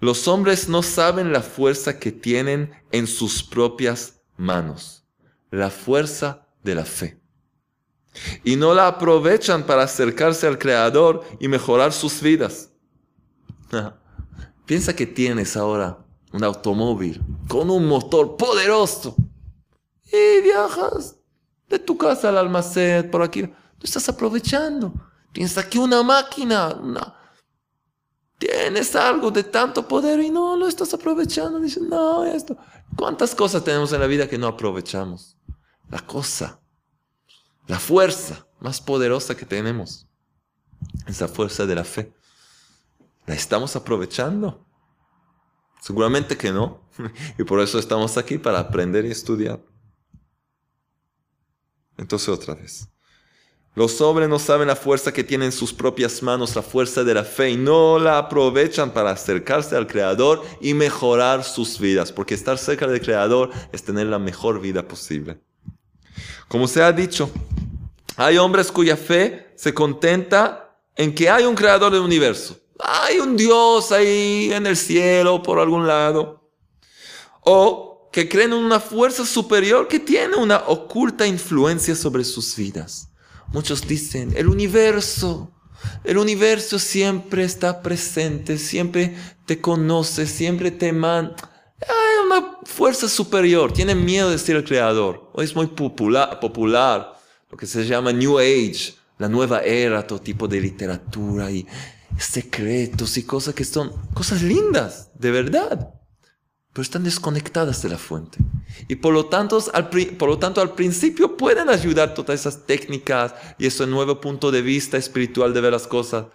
los 0.00 0.26
hombres 0.26 0.68
no 0.68 0.82
saben 0.82 1.32
la 1.32 1.42
fuerza 1.42 1.98
que 1.98 2.12
tienen 2.12 2.72
en 2.92 3.06
sus 3.06 3.42
propias 3.42 4.22
manos, 4.36 5.04
la 5.50 5.68
fuerza 5.68 6.41
de 6.62 6.74
la 6.74 6.84
fe. 6.84 7.20
Y 8.44 8.56
no 8.56 8.74
la 8.74 8.88
aprovechan 8.88 9.64
para 9.64 9.84
acercarse 9.84 10.46
al 10.46 10.58
Creador 10.58 11.24
y 11.40 11.48
mejorar 11.48 11.92
sus 11.92 12.20
vidas. 12.20 12.70
Piensa 14.66 14.94
que 14.94 15.06
tienes 15.06 15.56
ahora 15.56 15.98
un 16.32 16.44
automóvil 16.44 17.22
con 17.48 17.70
un 17.70 17.86
motor 17.86 18.36
poderoso 18.36 19.16
y 20.04 20.42
viajas 20.42 21.16
de 21.68 21.78
tu 21.78 21.96
casa 21.96 22.28
al 22.28 22.38
almacén 22.38 23.10
por 23.10 23.22
aquí. 23.22 23.42
Tú 23.42 23.84
estás 23.84 24.08
aprovechando. 24.08 24.92
Piensa 25.32 25.66
que 25.68 25.78
una 25.78 26.02
máquina, 26.02 26.78
tienes 28.36 28.94
algo 28.94 29.30
de 29.30 29.44
tanto 29.44 29.88
poder 29.88 30.20
y 30.20 30.28
no 30.28 30.56
lo 30.56 30.68
estás 30.68 30.92
aprovechando. 30.92 31.58
Dices, 31.58 31.82
no, 31.82 32.24
esto. 32.24 32.56
¿Cuántas 32.96 33.34
cosas 33.34 33.64
tenemos 33.64 33.92
en 33.92 34.00
la 34.00 34.06
vida 34.06 34.28
que 34.28 34.36
no 34.36 34.46
aprovechamos? 34.46 35.38
La 35.92 36.00
cosa, 36.00 36.58
la 37.66 37.78
fuerza 37.78 38.48
más 38.60 38.80
poderosa 38.80 39.36
que 39.36 39.44
tenemos, 39.44 40.08
esa 41.06 41.28
fuerza 41.28 41.66
de 41.66 41.74
la 41.74 41.84
fe. 41.84 42.14
¿La 43.26 43.34
estamos 43.34 43.76
aprovechando? 43.76 44.66
Seguramente 45.82 46.34
que 46.38 46.50
no. 46.50 46.80
Y 47.38 47.44
por 47.44 47.60
eso 47.60 47.78
estamos 47.78 48.16
aquí, 48.16 48.38
para 48.38 48.58
aprender 48.58 49.04
y 49.04 49.10
estudiar. 49.10 49.60
Entonces 51.98 52.30
otra 52.30 52.54
vez. 52.54 52.88
Los 53.74 54.00
hombres 54.00 54.30
no 54.30 54.38
saben 54.38 54.68
la 54.68 54.76
fuerza 54.76 55.12
que 55.12 55.24
tienen 55.24 55.46
en 55.46 55.52
sus 55.52 55.74
propias 55.74 56.22
manos, 56.22 56.56
la 56.56 56.62
fuerza 56.62 57.04
de 57.04 57.12
la 57.12 57.24
fe, 57.24 57.50
y 57.50 57.56
no 57.58 57.98
la 57.98 58.16
aprovechan 58.16 58.94
para 58.94 59.10
acercarse 59.10 59.76
al 59.76 59.86
Creador 59.86 60.42
y 60.62 60.72
mejorar 60.72 61.44
sus 61.44 61.78
vidas, 61.78 62.12
porque 62.12 62.32
estar 62.32 62.56
cerca 62.56 62.86
del 62.86 63.02
Creador 63.02 63.50
es 63.72 63.84
tener 63.84 64.06
la 64.06 64.18
mejor 64.18 64.58
vida 64.58 64.88
posible. 64.88 65.42
Como 66.52 66.68
se 66.68 66.80
ha 66.80 66.92
dicho, 66.92 67.28
hay 68.14 68.38
hombres 68.38 68.70
cuya 68.70 68.96
fe 68.96 69.52
se 69.56 69.74
contenta 69.74 70.78
en 70.94 71.12
que 71.12 71.28
hay 71.28 71.44
un 71.44 71.56
Creador 71.56 71.92
del 71.92 72.02
universo 72.02 72.62
hay 72.82 73.18
un 73.18 73.36
Dios 73.36 73.92
ahí 73.92 74.50
en 74.52 74.66
el 74.66 74.76
cielo 74.76 75.42
por 75.42 75.58
algún 75.58 75.86
lado. 75.86 76.50
O 77.42 78.10
que 78.12 78.28
creen 78.28 78.52
en 78.52 78.58
una 78.58 78.80
fuerza 78.80 79.24
superior 79.24 79.88
que 79.88 79.98
tiene 79.98 80.36
una 80.36 80.58
oculta 80.66 81.26
influencia 81.26 81.94
sobre 81.94 82.24
sus 82.24 82.54
vidas. 82.56 83.08
Muchos 83.48 83.86
dicen, 83.86 84.32
el 84.36 84.48
universo, 84.48 85.50
el 86.04 86.18
universo 86.18 86.78
siempre 86.78 87.44
está 87.44 87.82
presente, 87.82 88.58
siempre 88.58 89.16
te 89.46 89.60
conoce, 89.60 90.26
siempre 90.26 90.70
te 90.70 90.92
manda. 90.92 91.36
Hay 91.88 92.26
una 92.26 92.58
fuerza 92.64 93.08
superior, 93.08 93.72
tienen 93.72 94.04
miedo 94.04 94.30
de 94.30 94.38
ser 94.38 94.56
el 94.56 94.64
creador. 94.64 95.30
Hoy 95.32 95.44
es 95.44 95.54
muy 95.54 95.66
popular, 95.66 96.38
popular 96.40 97.18
lo 97.50 97.56
que 97.56 97.66
se 97.66 97.84
llama 97.84 98.12
New 98.12 98.38
Age, 98.38 98.94
la 99.18 99.28
nueva 99.28 99.60
era, 99.60 100.06
todo 100.06 100.20
tipo 100.20 100.48
de 100.48 100.60
literatura 100.60 101.50
y 101.50 101.66
secretos 102.18 103.16
y 103.16 103.24
cosas 103.24 103.54
que 103.54 103.64
son 103.64 103.92
cosas 104.14 104.42
lindas, 104.42 105.10
de 105.14 105.30
verdad, 105.30 105.94
pero 106.72 106.82
están 106.82 107.04
desconectadas 107.04 107.82
de 107.82 107.90
la 107.90 107.98
fuente. 107.98 108.38
Y 108.88 108.96
por 108.96 109.12
lo 109.12 109.26
tanto, 109.26 109.62
al, 109.74 109.90
por 109.90 110.28
lo 110.28 110.38
tanto, 110.38 110.60
al 110.60 110.74
principio 110.74 111.36
pueden 111.36 111.68
ayudar 111.68 112.14
todas 112.14 112.40
esas 112.40 112.64
técnicas 112.64 113.34
y 113.58 113.66
ese 113.66 113.86
nuevo 113.86 114.20
punto 114.20 114.50
de 114.50 114.62
vista 114.62 114.96
espiritual 114.96 115.52
de 115.52 115.60
ver 115.60 115.72
las 115.72 115.86
cosas. 115.86 116.26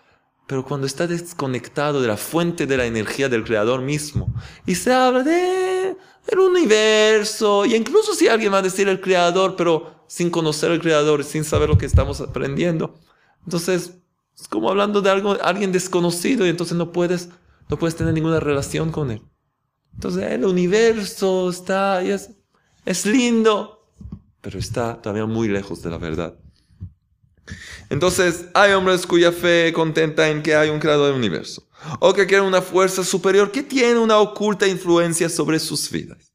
Pero 0.48 0.63
cuando 0.63 0.88
está 0.88 1.06
desconectado 1.06 2.01
de 2.01 2.08
la 2.08 2.18
fuente 2.18 2.66
de 2.66 2.77
la 2.77 2.86
energía 2.86 3.27
del 3.27 3.44
creador 3.44 3.82
mismo 3.82 4.34
y 4.66 4.75
se 4.75 4.94
habla 4.94 5.24
de 5.24 5.98
el 6.27 6.39
universo, 6.39 7.66
y 7.66 7.75
incluso 7.75 8.13
si 8.13 8.27
alguien 8.27 8.51
va 8.54 8.58
a 8.58 8.62
decir 8.62 8.88
el 8.89 9.00
creador, 9.00 9.56
pero 9.56 10.04
sin 10.08 10.30
conocer 10.30 10.72
el 10.72 10.82
creador, 10.82 11.24
sin 11.24 11.44
saber 11.44 11.70
lo 11.70 11.77
que 11.77 11.86
estamos 11.86 12.20
aprendiendo, 12.20 13.00
entonces 13.46 13.94
es 14.39 14.48
como 14.48 14.70
hablando 14.70 15.01
de 15.01 15.10
algo, 15.10 15.38
alguien 15.42 15.72
desconocido 15.72 16.46
y 16.46 16.50
entonces 16.50 16.77
no 16.77 16.92
puedes, 16.92 17.30
no 17.70 17.77
puedes 17.77 17.96
tener 17.96 18.13
ninguna 18.13 18.39
relación 18.39 18.92
con 18.92 19.12
él. 19.12 19.22
Entonces 19.94 20.32
el 20.32 20.46
universo 20.46 21.50
está, 21.50 22.04
y 22.04 22.12
es, 22.12 22.32
es 22.86 23.06
lindo, 23.06 23.89
pero 24.42 24.60
está 24.60 25.01
todavía 25.01 25.25
muy 25.25 25.48
lejos 25.48 25.82
de 25.82 25.89
la 25.89 25.98
verdad. 25.98 26.38
Entonces 27.89 28.46
hay 28.54 28.74
hombres 28.74 29.06
cuya 29.06 29.32
fe 29.32 29.72
contenta 29.74 30.30
en 30.30 30.42
que 30.42 30.56
hay 30.56 30.70
un 30.70 30.80
creador 30.80 31.08
del 31.08 31.18
universo, 31.18 31.68
o 32.00 32.13
que 32.13 32.25
quieren 32.25 32.46
una 32.46 32.62
fuerza 32.62 33.04
superior 33.04 33.51
que 33.51 33.63
tiene 33.63 34.00
una 34.00 34.18
oculta 34.18 34.68
influencia 34.68 35.30
sobre 35.30 35.60
sus 35.60 35.89
vidas. 35.89 36.32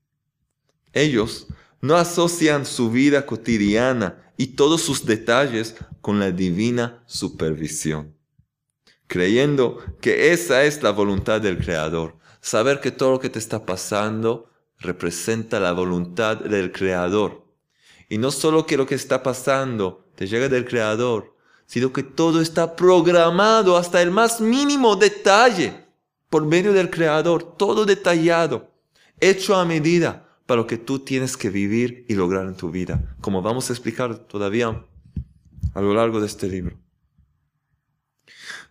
Ellos 0.92 1.47
no 1.81 1.97
asocian 1.97 2.64
su 2.64 2.90
vida 2.90 3.26
cotidiana 3.26 4.33
y 4.37 4.49
todos 4.49 4.83
sus 4.83 5.04
detalles 5.04 5.76
con 6.00 6.19
la 6.19 6.31
divina 6.31 7.02
supervisión, 7.07 8.16
creyendo 9.07 9.78
que 10.00 10.33
esa 10.33 10.64
es 10.64 10.83
la 10.83 10.90
voluntad 10.90 11.40
del 11.40 11.59
Creador. 11.59 12.16
Saber 12.40 12.81
que 12.81 12.90
todo 12.90 13.12
lo 13.12 13.21
que 13.21 13.31
te 13.31 13.38
está 13.38 13.64
pasando 13.64 14.50
representa 14.78 15.61
la 15.61 15.73
voluntad 15.73 16.38
del 16.38 16.73
Creador. 16.73 17.47
Y 18.09 18.19
no 18.19 18.31
solo 18.31 18.66
que 18.66 18.76
lo 18.76 18.87
que 18.87 18.97
está 18.97 19.23
pasando 19.23 20.01
te 20.14 20.26
llega 20.26 20.49
del 20.49 20.66
Creador, 20.66 21.37
sino 21.66 21.92
que 21.92 22.02
todo 22.02 22.40
está 22.40 22.76
programado 22.76 23.76
hasta 23.76 24.02
el 24.02 24.11
más 24.11 24.40
mínimo 24.40 24.97
detalle 24.97 25.87
por 26.28 26.45
medio 26.45 26.73
del 26.73 26.90
Creador, 26.90 27.57
todo 27.57 27.85
detallado, 27.85 28.71
hecho 29.21 29.54
a 29.54 29.64
medida 29.64 30.28
para 30.47 30.61
lo 30.62 30.66
que 30.66 30.78
tú 30.78 30.99
tienes 30.99 31.37
que 31.37 31.50
vivir 31.50 32.04
y 32.09 32.14
lograr 32.14 32.47
en 32.47 32.57
tu 32.57 32.71
vida, 32.71 33.16
como 33.21 33.42
vamos 33.42 33.71
a 33.71 33.73
explicar 33.73 34.19
todavía 34.19 34.85
a 35.75 35.81
lo 35.81 35.95
largo 35.95 36.21
de 36.21 36.26
este 36.26 36.49
libro. 36.49 36.78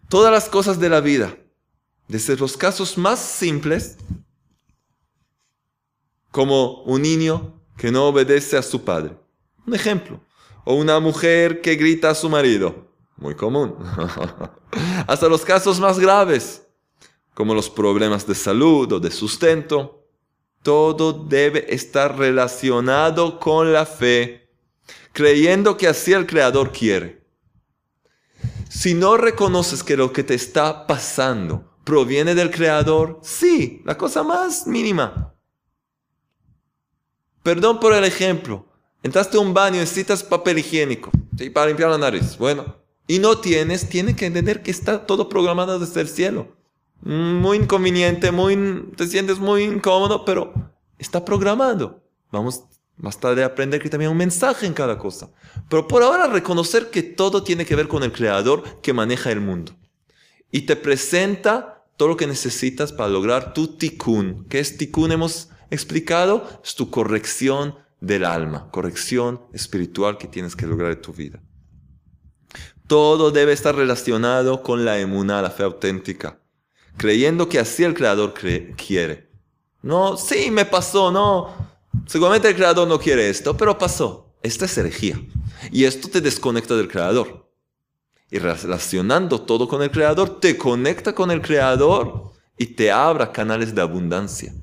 Todas 0.09 0.31
las 0.31 0.49
cosas 0.49 0.79
de 0.79 0.89
la 0.89 1.01
vida, 1.01 1.37
desde 2.07 2.35
los 2.35 2.57
casos 2.57 2.97
más 2.97 3.19
simples, 3.19 3.97
como 6.31 6.83
un 6.83 7.01
niño 7.01 7.61
que 7.77 7.91
no 7.91 8.07
obedece 8.07 8.57
a 8.57 8.61
su 8.61 8.83
padre, 8.83 9.17
un 9.65 9.73
ejemplo, 9.73 10.19
o 10.65 10.75
una 10.75 10.99
mujer 10.99 11.61
que 11.61 11.75
grita 11.75 12.09
a 12.09 12.15
su 12.15 12.29
marido, 12.29 12.89
muy 13.17 13.35
común, 13.35 13.75
hasta 15.07 15.27
los 15.27 15.43
casos 15.43 15.79
más 15.79 15.99
graves, 15.99 16.67
como 17.33 17.53
los 17.53 17.69
problemas 17.69 18.25
de 18.27 18.35
salud 18.35 18.91
o 18.91 18.99
de 18.99 19.11
sustento, 19.11 19.97
Todo 20.63 21.11
debe 21.13 21.73
estar 21.73 22.15
relacionado 22.15 23.39
con 23.39 23.73
la 23.73 23.87
fe, 23.87 24.47
creyendo 25.11 25.75
que 25.75 25.87
así 25.87 26.13
el 26.13 26.27
Creador 26.27 26.71
quiere. 26.71 27.25
Si 28.69 28.93
no 28.93 29.17
reconoces 29.17 29.83
que 29.83 29.97
lo 29.97 30.13
que 30.13 30.23
te 30.23 30.35
está 30.35 30.85
pasando 30.85 31.71
proviene 31.83 32.35
del 32.35 32.51
Creador, 32.51 33.19
sí, 33.23 33.81
la 33.85 33.97
cosa 33.97 34.21
más 34.23 34.67
mínima. 34.67 35.33
Perdón 37.43 37.79
por 37.79 37.93
el 37.93 38.03
ejemplo. 38.03 38.70
Entraste 39.03 39.37
a 39.37 39.39
un 39.39 39.53
baño, 39.53 39.79
necesitas 39.79 40.23
papel 40.23 40.59
higiénico 40.59 41.11
para 41.53 41.67
limpiar 41.67 41.89
la 41.89 41.97
nariz. 41.97 42.37
Bueno, 42.37 42.75
y 43.07 43.19
no 43.19 43.39
tienes, 43.39 43.89
tienes 43.89 44.15
que 44.15 44.27
entender 44.27 44.61
que 44.61 44.71
está 44.71 45.05
todo 45.05 45.27
programado 45.27 45.79
desde 45.79 46.01
el 46.01 46.07
cielo. 46.07 46.55
Muy 47.01 47.57
inconveniente, 47.57 48.31
muy, 48.31 48.85
te 48.95 49.07
sientes 49.07 49.39
muy 49.39 49.63
incómodo, 49.63 50.23
pero 50.23 50.53
está 50.99 51.25
programado. 51.25 52.03
Vamos 52.31 52.63
más 52.97 53.19
tarde 53.19 53.43
a 53.43 53.47
aprender 53.47 53.81
que 53.81 53.89
también 53.89 54.09
hay 54.09 54.11
un 54.11 54.17
mensaje 54.19 54.67
en 54.67 54.73
cada 54.73 54.99
cosa. 54.99 55.31
Pero 55.67 55.87
por 55.87 56.03
ahora 56.03 56.27
reconocer 56.27 56.91
que 56.91 57.01
todo 57.01 57.43
tiene 57.43 57.65
que 57.65 57.75
ver 57.75 57.87
con 57.87 58.03
el 58.03 58.11
creador 58.11 58.81
que 58.81 58.93
maneja 58.93 59.31
el 59.31 59.41
mundo. 59.41 59.73
Y 60.51 60.61
te 60.61 60.75
presenta 60.75 61.83
todo 61.97 62.09
lo 62.09 62.17
que 62.17 62.27
necesitas 62.27 62.93
para 62.93 63.09
lograr 63.09 63.53
tu 63.53 63.67
tikkun. 63.77 64.45
¿Qué 64.47 64.59
es 64.59 64.77
tikkun? 64.77 65.11
Hemos 65.11 65.49
explicado. 65.71 66.47
Es 66.63 66.75
tu 66.75 66.91
corrección 66.91 67.75
del 68.01 68.25
alma, 68.25 68.69
corrección 68.71 69.41
espiritual 69.53 70.17
que 70.17 70.27
tienes 70.27 70.55
que 70.57 70.67
lograr 70.67 70.91
en 70.91 71.01
tu 71.01 71.13
vida. 71.13 71.41
Todo 72.87 73.31
debe 73.31 73.53
estar 73.53 73.73
relacionado 73.73 74.61
con 74.61 74.83
la 74.83 74.99
emuná, 74.99 75.41
la 75.41 75.49
fe 75.49 75.63
auténtica 75.63 76.41
creyendo 76.97 77.49
que 77.49 77.59
así 77.59 77.83
el 77.83 77.93
creador 77.93 78.33
quiere. 78.33 79.29
No, 79.81 80.17
sí, 80.17 80.51
me 80.51 80.65
pasó, 80.65 81.11
no. 81.11 81.71
Seguramente 82.05 82.49
el 82.49 82.55
creador 82.55 82.87
no 82.87 82.99
quiere 82.99 83.29
esto, 83.29 83.55
pero 83.57 83.77
pasó. 83.77 84.35
Esta 84.43 84.65
es 84.65 84.77
herejía. 84.77 85.19
Y 85.71 85.85
esto 85.85 86.09
te 86.09 86.21
desconecta 86.21 86.75
del 86.75 86.87
creador. 86.87 87.49
Y 88.29 88.39
relacionando 88.39 89.41
todo 89.41 89.67
con 89.67 89.81
el 89.81 89.91
creador, 89.91 90.39
te 90.39 90.57
conecta 90.57 91.13
con 91.13 91.31
el 91.31 91.41
creador 91.41 92.31
y 92.57 92.67
te 92.67 92.91
abra 92.91 93.31
canales 93.31 93.75
de 93.75 93.81
abundancia. 93.81 94.53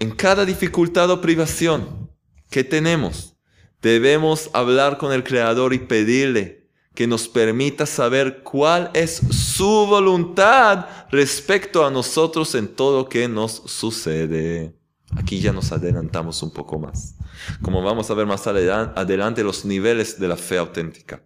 En 0.00 0.12
cada 0.12 0.46
dificultad 0.46 1.10
o 1.10 1.20
privación 1.20 2.10
que 2.48 2.64
tenemos, 2.64 3.36
debemos 3.82 4.48
hablar 4.54 4.96
con 4.96 5.12
el 5.12 5.22
creador 5.22 5.74
y 5.74 5.78
pedirle 5.78 6.70
que 6.94 7.06
nos 7.06 7.28
permita 7.28 7.84
saber 7.84 8.42
cuál 8.42 8.90
es 8.94 9.20
su 9.30 9.86
voluntad 9.86 10.86
respecto 11.10 11.84
a 11.84 11.90
nosotros 11.90 12.54
en 12.54 12.68
todo 12.68 13.02
lo 13.02 13.08
que 13.10 13.28
nos 13.28 13.52
sucede. 13.66 14.74
Aquí 15.16 15.38
ya 15.38 15.52
nos 15.52 15.70
adelantamos 15.70 16.42
un 16.42 16.50
poco 16.50 16.78
más, 16.78 17.16
como 17.60 17.82
vamos 17.82 18.10
a 18.10 18.14
ver 18.14 18.24
más 18.24 18.46
adelante 18.46 19.44
los 19.44 19.66
niveles 19.66 20.18
de 20.18 20.28
la 20.28 20.38
fe 20.38 20.56
auténtica. 20.56 21.22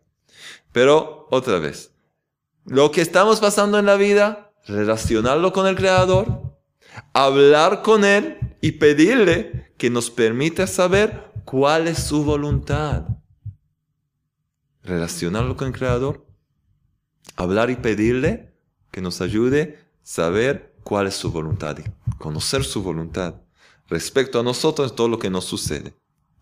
Pero 0.73 1.28
otra 1.31 1.61
vez, 1.61 1.93
lo 2.64 2.90
que 2.90 3.02
estamos 3.02 3.38
pasando 3.38 3.78
en 3.78 3.87
la 3.87 3.95
vida, 3.95 4.52
relacionarlo 4.66 5.52
con 5.52 5.69
el 5.69 5.76
Creador, 5.76 6.43
hablar 7.12 7.82
con 7.82 8.04
Él 8.04 8.38
y 8.60 8.72
pedirle 8.72 9.72
que 9.76 9.90
nos 9.90 10.10
permita 10.10 10.66
saber 10.66 11.32
cuál 11.44 11.88
es 11.88 11.98
su 11.98 12.25
voluntad 12.25 13.06
relacionarlo 14.84 15.56
con 15.56 15.69
el 15.69 15.75
Creador, 15.75 16.26
hablar 17.36 17.71
y 17.71 17.76
pedirle 17.76 18.54
que 18.90 19.00
nos 19.00 19.21
ayude 19.21 19.78
a 19.80 19.84
saber 20.02 20.76
cuál 20.84 21.06
es 21.06 21.14
su 21.14 21.32
voluntad 21.32 21.78
y 21.78 22.12
conocer 22.19 22.64
su 22.64 22.82
voluntad 22.82 23.34
respecto 23.88 24.38
a 24.38 24.42
nosotros 24.42 24.95
todo 24.95 25.08
lo 25.08 25.19
que 25.19 25.30
nos 25.30 25.47
sucede. 25.47 25.95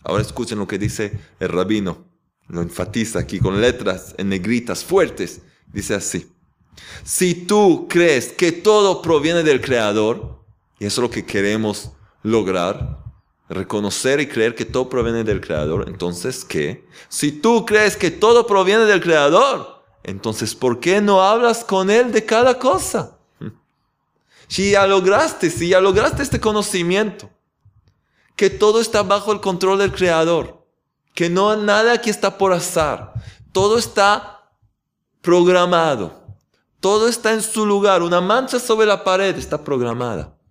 Ahora 0.04 0.22
escuchen 0.22 0.58
lo 0.58 0.66
que 0.66 0.78
dice 0.78 1.18
el 1.38 1.48
rabino, 1.48 2.04
lo 2.48 2.60
enfatiza 2.60 3.20
aquí 3.20 3.38
con 3.38 3.60
letras 3.60 4.14
en 4.18 4.28
negritas 4.28 4.84
fuertes. 4.84 5.42
Dice 5.72 5.94
así, 5.94 6.30
si 7.04 7.34
tú 7.34 7.86
crees 7.88 8.32
que 8.32 8.50
todo 8.50 9.00
proviene 9.00 9.44
del 9.44 9.60
Creador, 9.60 10.41
y 10.82 10.86
eso 10.86 11.00
es 11.00 11.02
lo 11.04 11.10
que 11.14 11.24
queremos 11.24 11.92
lograr, 12.24 12.98
reconocer 13.48 14.18
y 14.18 14.26
creer 14.26 14.56
que 14.56 14.64
todo 14.64 14.88
proviene 14.88 15.22
del 15.22 15.40
Creador, 15.40 15.84
entonces 15.86 16.44
¿qué? 16.44 16.88
Si 17.08 17.30
tú 17.30 17.64
crees 17.64 17.96
que 17.96 18.10
todo 18.10 18.48
proviene 18.48 18.84
del 18.84 19.00
Creador, 19.00 19.84
entonces 20.02 20.56
¿por 20.56 20.80
qué 20.80 21.00
no 21.00 21.22
hablas 21.22 21.62
con 21.62 21.88
Él 21.88 22.10
de 22.10 22.26
cada 22.26 22.58
cosa? 22.58 23.16
Si 24.48 24.72
ya 24.72 24.84
lograste, 24.88 25.50
si 25.50 25.68
ya 25.68 25.80
lograste 25.80 26.20
este 26.20 26.40
conocimiento, 26.40 27.30
que 28.34 28.50
todo 28.50 28.80
está 28.80 29.04
bajo 29.04 29.30
el 29.30 29.40
control 29.40 29.78
del 29.78 29.92
Creador, 29.92 30.66
que 31.14 31.30
no 31.30 31.54
nada 31.54 31.92
aquí 31.92 32.10
está 32.10 32.36
por 32.36 32.52
azar, 32.52 33.14
todo 33.52 33.78
está 33.78 34.50
programado, 35.20 36.24
todo 36.80 37.06
está 37.06 37.32
en 37.32 37.40
su 37.40 37.64
lugar, 37.64 38.02
una 38.02 38.20
mancha 38.20 38.58
sobre 38.58 38.84
la 38.84 39.04
pared 39.04 39.38
está 39.38 39.62
programada 39.62 40.41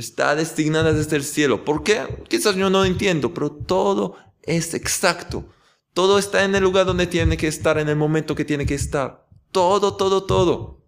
está 0.00 0.34
designada 0.34 0.92
desde 0.92 1.16
el 1.16 1.24
cielo. 1.24 1.64
¿Por 1.64 1.82
qué? 1.82 2.24
Quizás 2.28 2.54
yo 2.54 2.70
no 2.70 2.84
entiendo, 2.84 3.34
pero 3.34 3.50
todo 3.50 4.16
es 4.42 4.74
exacto. 4.74 5.44
Todo 5.92 6.18
está 6.18 6.44
en 6.44 6.54
el 6.54 6.62
lugar 6.62 6.86
donde 6.86 7.06
tiene 7.06 7.36
que 7.36 7.48
estar, 7.48 7.78
en 7.78 7.88
el 7.88 7.96
momento 7.96 8.34
que 8.34 8.44
tiene 8.44 8.66
que 8.66 8.74
estar. 8.74 9.26
Todo, 9.50 9.96
todo, 9.96 10.24
todo. 10.24 10.78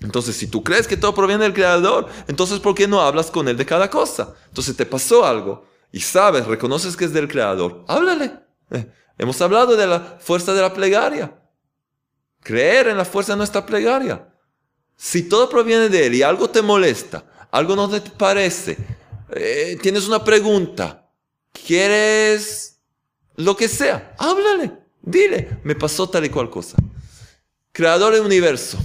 Entonces, 0.00 0.36
si 0.36 0.46
tú 0.46 0.62
crees 0.62 0.86
que 0.86 0.96
todo 0.96 1.14
proviene 1.14 1.42
del 1.42 1.52
Creador, 1.52 2.08
entonces 2.26 2.60
¿por 2.60 2.74
qué 2.74 2.88
no 2.88 3.00
hablas 3.00 3.30
con 3.30 3.48
Él 3.48 3.56
de 3.56 3.66
cada 3.66 3.90
cosa? 3.90 4.34
Entonces 4.48 4.76
te 4.76 4.86
pasó 4.86 5.24
algo 5.24 5.66
y 5.92 6.00
sabes, 6.00 6.46
reconoces 6.46 6.96
que 6.96 7.04
es 7.04 7.12
del 7.12 7.28
Creador. 7.28 7.84
Háblale. 7.88 8.32
Eh, 8.70 8.90
hemos 9.18 9.40
hablado 9.42 9.76
de 9.76 9.86
la 9.86 10.18
fuerza 10.20 10.54
de 10.54 10.62
la 10.62 10.72
plegaria. 10.72 11.36
Creer 12.42 12.88
en 12.88 12.96
la 12.96 13.04
fuerza 13.04 13.32
de 13.32 13.38
nuestra 13.38 13.66
plegaria. 13.66 14.26
Si 14.96 15.28
todo 15.28 15.50
proviene 15.50 15.88
de 15.88 16.06
Él 16.06 16.14
y 16.14 16.22
algo 16.22 16.48
te 16.48 16.62
molesta, 16.62 17.24
algo 17.50 17.76
no 17.76 17.88
te 17.88 18.00
parece, 18.10 18.76
eh, 19.30 19.78
tienes 19.80 20.06
una 20.06 20.22
pregunta, 20.22 21.10
quieres 21.52 22.80
lo 23.36 23.56
que 23.56 23.68
sea, 23.68 24.14
háblale, 24.18 24.72
dile, 25.00 25.60
me 25.64 25.74
pasó 25.74 26.08
tal 26.08 26.24
y 26.24 26.28
cual 26.28 26.50
cosa. 26.50 26.76
Creador 27.72 28.14
del 28.14 28.24
universo, 28.24 28.78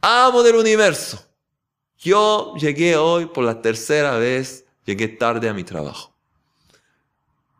amo 0.00 0.42
del 0.42 0.56
universo. 0.56 1.24
Yo 1.98 2.54
llegué 2.56 2.96
hoy 2.96 3.26
por 3.26 3.44
la 3.44 3.62
tercera 3.62 4.16
vez, 4.16 4.64
llegué 4.84 5.08
tarde 5.08 5.48
a 5.48 5.54
mi 5.54 5.62
trabajo. 5.62 6.12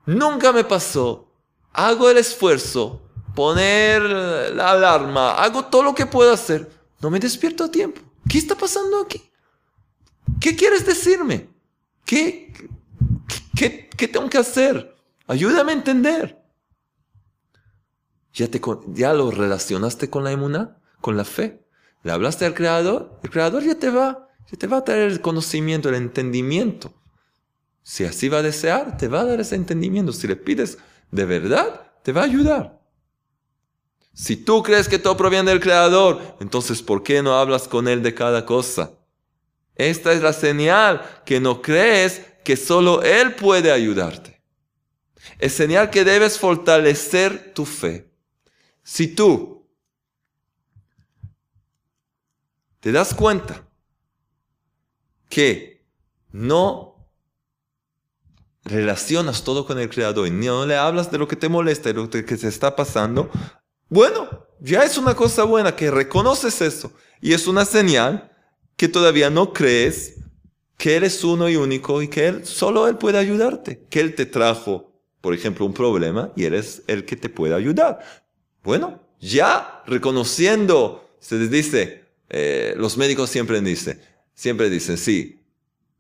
Nunca 0.05 0.53
me 0.53 0.65
pasó, 0.65 1.29
hago 1.73 2.11
el 2.11 2.19
esfuerzo, 2.19 3.01
poner 3.35 4.03
la 4.03 4.73
alarma, 4.73 5.35
hago 5.43 5.65
todo 5.67 5.85
lo 5.85 5.95
que 5.95 6.07
puedo 6.07 6.33
hacer, 6.33 6.71
no 7.01 7.09
me 7.11 7.21
despierto 7.21 7.65
a 7.65 7.71
tiempo. 7.71 8.01
¿Qué 8.29 8.39
está 8.39 8.57
pasando 8.57 9.01
aquí? 9.01 9.32
¿Qué 10.41 10.57
quieres 10.57 10.87
decirme? 10.87 11.49
¿Qué, 12.05 12.53
qué, 13.57 14.09
tengo 14.09 14.29
que 14.29 14.39
hacer? 14.39 14.95
Ayúdame 15.27 15.73
a 15.73 15.77
entender. 15.77 16.43
¿Ya, 18.35 18.49
te, 18.49 18.61
¿Ya 18.89 19.13
lo 19.15 19.31
relacionaste 19.31 20.11
con 20.11 20.25
la 20.25 20.33
emuná? 20.33 20.79
¿Con 21.01 21.17
la 21.17 21.25
fe? 21.25 21.65
¿Le 22.03 22.13
hablaste 22.13 22.45
al 22.45 22.55
Creador? 22.55 23.19
El 23.23 23.31
Creador 23.31 23.63
ya 23.63 23.77
te 23.77 23.91
va, 23.91 24.29
ya 24.51 24.59
te 24.59 24.67
va 24.67 24.79
a 24.79 24.85
traer 24.85 25.11
el 25.11 25.21
conocimiento, 25.21 25.89
el 25.89 25.95
entendimiento. 25.97 26.93
Si 27.83 28.05
así 28.05 28.29
va 28.29 28.39
a 28.39 28.43
desear, 28.43 28.97
te 28.97 29.09
va 29.09 29.21
a 29.21 29.25
dar 29.25 29.41
ese 29.41 29.55
entendimiento. 29.55 30.13
Si 30.13 30.27
le 30.27 30.37
pides 30.37 30.79
de 31.11 31.25
verdad, 31.25 31.93
te 32.03 32.13
va 32.13 32.23
a 32.23 32.25
ayudar. 32.25 32.81
Si 34.15 34.37
tú 34.37 34.63
crees 34.63 34.89
que 34.89 34.99
todo 34.99 35.17
proviene 35.17 35.51
del 35.51 35.61
Creador, 35.61 36.37
entonces 36.41 36.83
¿por 36.83 37.03
qué 37.03 37.23
no 37.23 37.35
hablas 37.37 37.67
con 37.67 37.89
Él 37.89 38.03
de 38.03 38.15
cada 38.15 38.45
cosa? 38.45 38.93
Esta 39.75 40.13
es 40.13 40.23
la 40.23 40.33
señal 40.33 41.23
que 41.25 41.41
no 41.41 41.63
crees 41.63 42.23
que 42.45 42.57
solo 42.57 43.03
Él 43.03 43.35
puede 43.35 43.73
ayudarte. 43.73 44.43
Es 45.39 45.55
señal 45.55 45.91
que 45.91 46.05
debes 46.05 46.39
fortalecer 46.39 47.55
tu 47.55 47.65
fe. 47.65 48.11
Si 48.83 49.09
tú 49.15 49.69
te 52.81 52.93
das 52.93 53.15
cuenta 53.15 53.67
que 55.29 55.87
no 56.33 57.09
relacionas 58.65 59.45
todo 59.45 59.67
con 59.67 59.79
el 59.79 59.89
Creador 59.89 60.27
y 60.27 60.31
no 60.31 60.67
le 60.67 60.77
hablas 60.77 61.11
de 61.11 61.19
lo 61.19 61.29
que 61.29 61.37
te 61.37 61.49
molesta 61.49 61.91
y 61.91 61.95
lo 61.95 62.11
que 62.11 62.23
te 62.23 62.49
está 62.49 62.75
pasando, 62.75 63.31
bueno, 63.89 64.47
ya 64.61 64.83
es 64.83 64.97
una 64.99 65.15
cosa 65.15 65.45
buena 65.45 65.75
que 65.75 65.91
reconoces 65.91 66.61
eso 66.61 66.93
y 67.21 67.33
es 67.33 67.47
una 67.47 67.65
señal 67.65 68.32
que 68.83 68.89
todavía 68.89 69.31
no 69.31 69.53
crees 69.53 70.17
que 70.77 70.97
Él 70.97 71.05
es 71.05 71.23
uno 71.23 71.49
y 71.49 71.55
único 71.55 72.03
y 72.03 72.09
que 72.09 72.27
Él, 72.27 72.45
solo 72.45 72.89
Él 72.89 72.97
puede 72.97 73.17
ayudarte. 73.17 73.87
Que 73.89 74.01
Él 74.01 74.17
te 74.17 74.27
trajo, 74.27 74.93
por 75.21 75.35
ejemplo, 75.35 75.65
un 75.65 75.73
problema 75.73 76.33
y 76.35 76.47
Él 76.47 76.61
el 76.89 77.05
que 77.05 77.15
te 77.15 77.29
puede 77.29 77.55
ayudar. 77.55 78.01
Bueno, 78.65 79.01
ya 79.21 79.85
reconociendo, 79.87 81.09
se 81.21 81.37
les 81.37 81.49
dice, 81.49 82.07
eh, 82.29 82.75
los 82.77 82.97
médicos 82.97 83.31
siempre 83.31 83.61
dicen, 83.61 84.01
siempre 84.35 84.69
dicen, 84.69 84.99
sí, 84.99 85.41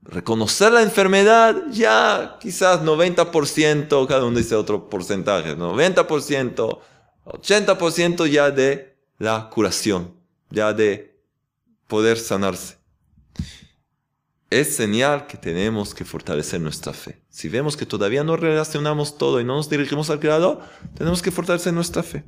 reconocer 0.02 0.72
la 0.72 0.82
enfermedad, 0.82 1.62
ya 1.70 2.36
quizás 2.40 2.82
90%, 2.82 4.08
cada 4.08 4.24
uno 4.24 4.38
dice 4.38 4.56
otro 4.56 4.90
porcentaje, 4.90 5.56
90%, 5.56 6.80
80% 7.26 8.26
ya 8.26 8.50
de 8.50 8.96
la 9.18 9.48
curación, 9.50 10.16
ya 10.50 10.72
de 10.72 11.11
poder 11.92 12.18
sanarse. 12.18 12.78
Es 14.48 14.74
señal 14.74 15.26
que 15.26 15.36
tenemos 15.36 15.92
que 15.92 16.06
fortalecer 16.06 16.58
nuestra 16.58 16.94
fe. 16.94 17.22
Si 17.28 17.50
vemos 17.50 17.76
que 17.76 17.84
todavía 17.84 18.24
no 18.24 18.34
relacionamos 18.34 19.18
todo 19.18 19.40
y 19.40 19.44
no 19.44 19.56
nos 19.56 19.68
dirigimos 19.68 20.08
al 20.08 20.18
Creador, 20.18 20.62
tenemos 20.96 21.20
que 21.20 21.30
fortalecer 21.30 21.74
nuestra 21.74 22.02
fe. 22.02 22.24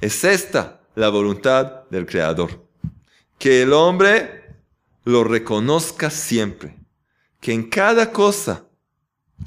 Es 0.00 0.24
esta 0.24 0.80
la 0.94 1.10
voluntad 1.10 1.86
del 1.90 2.06
Creador. 2.06 2.66
Que 3.38 3.60
el 3.60 3.74
hombre 3.74 4.56
lo 5.04 5.22
reconozca 5.22 6.08
siempre. 6.08 6.78
Que 7.40 7.52
en 7.52 7.68
cada 7.68 8.10
cosa 8.10 8.64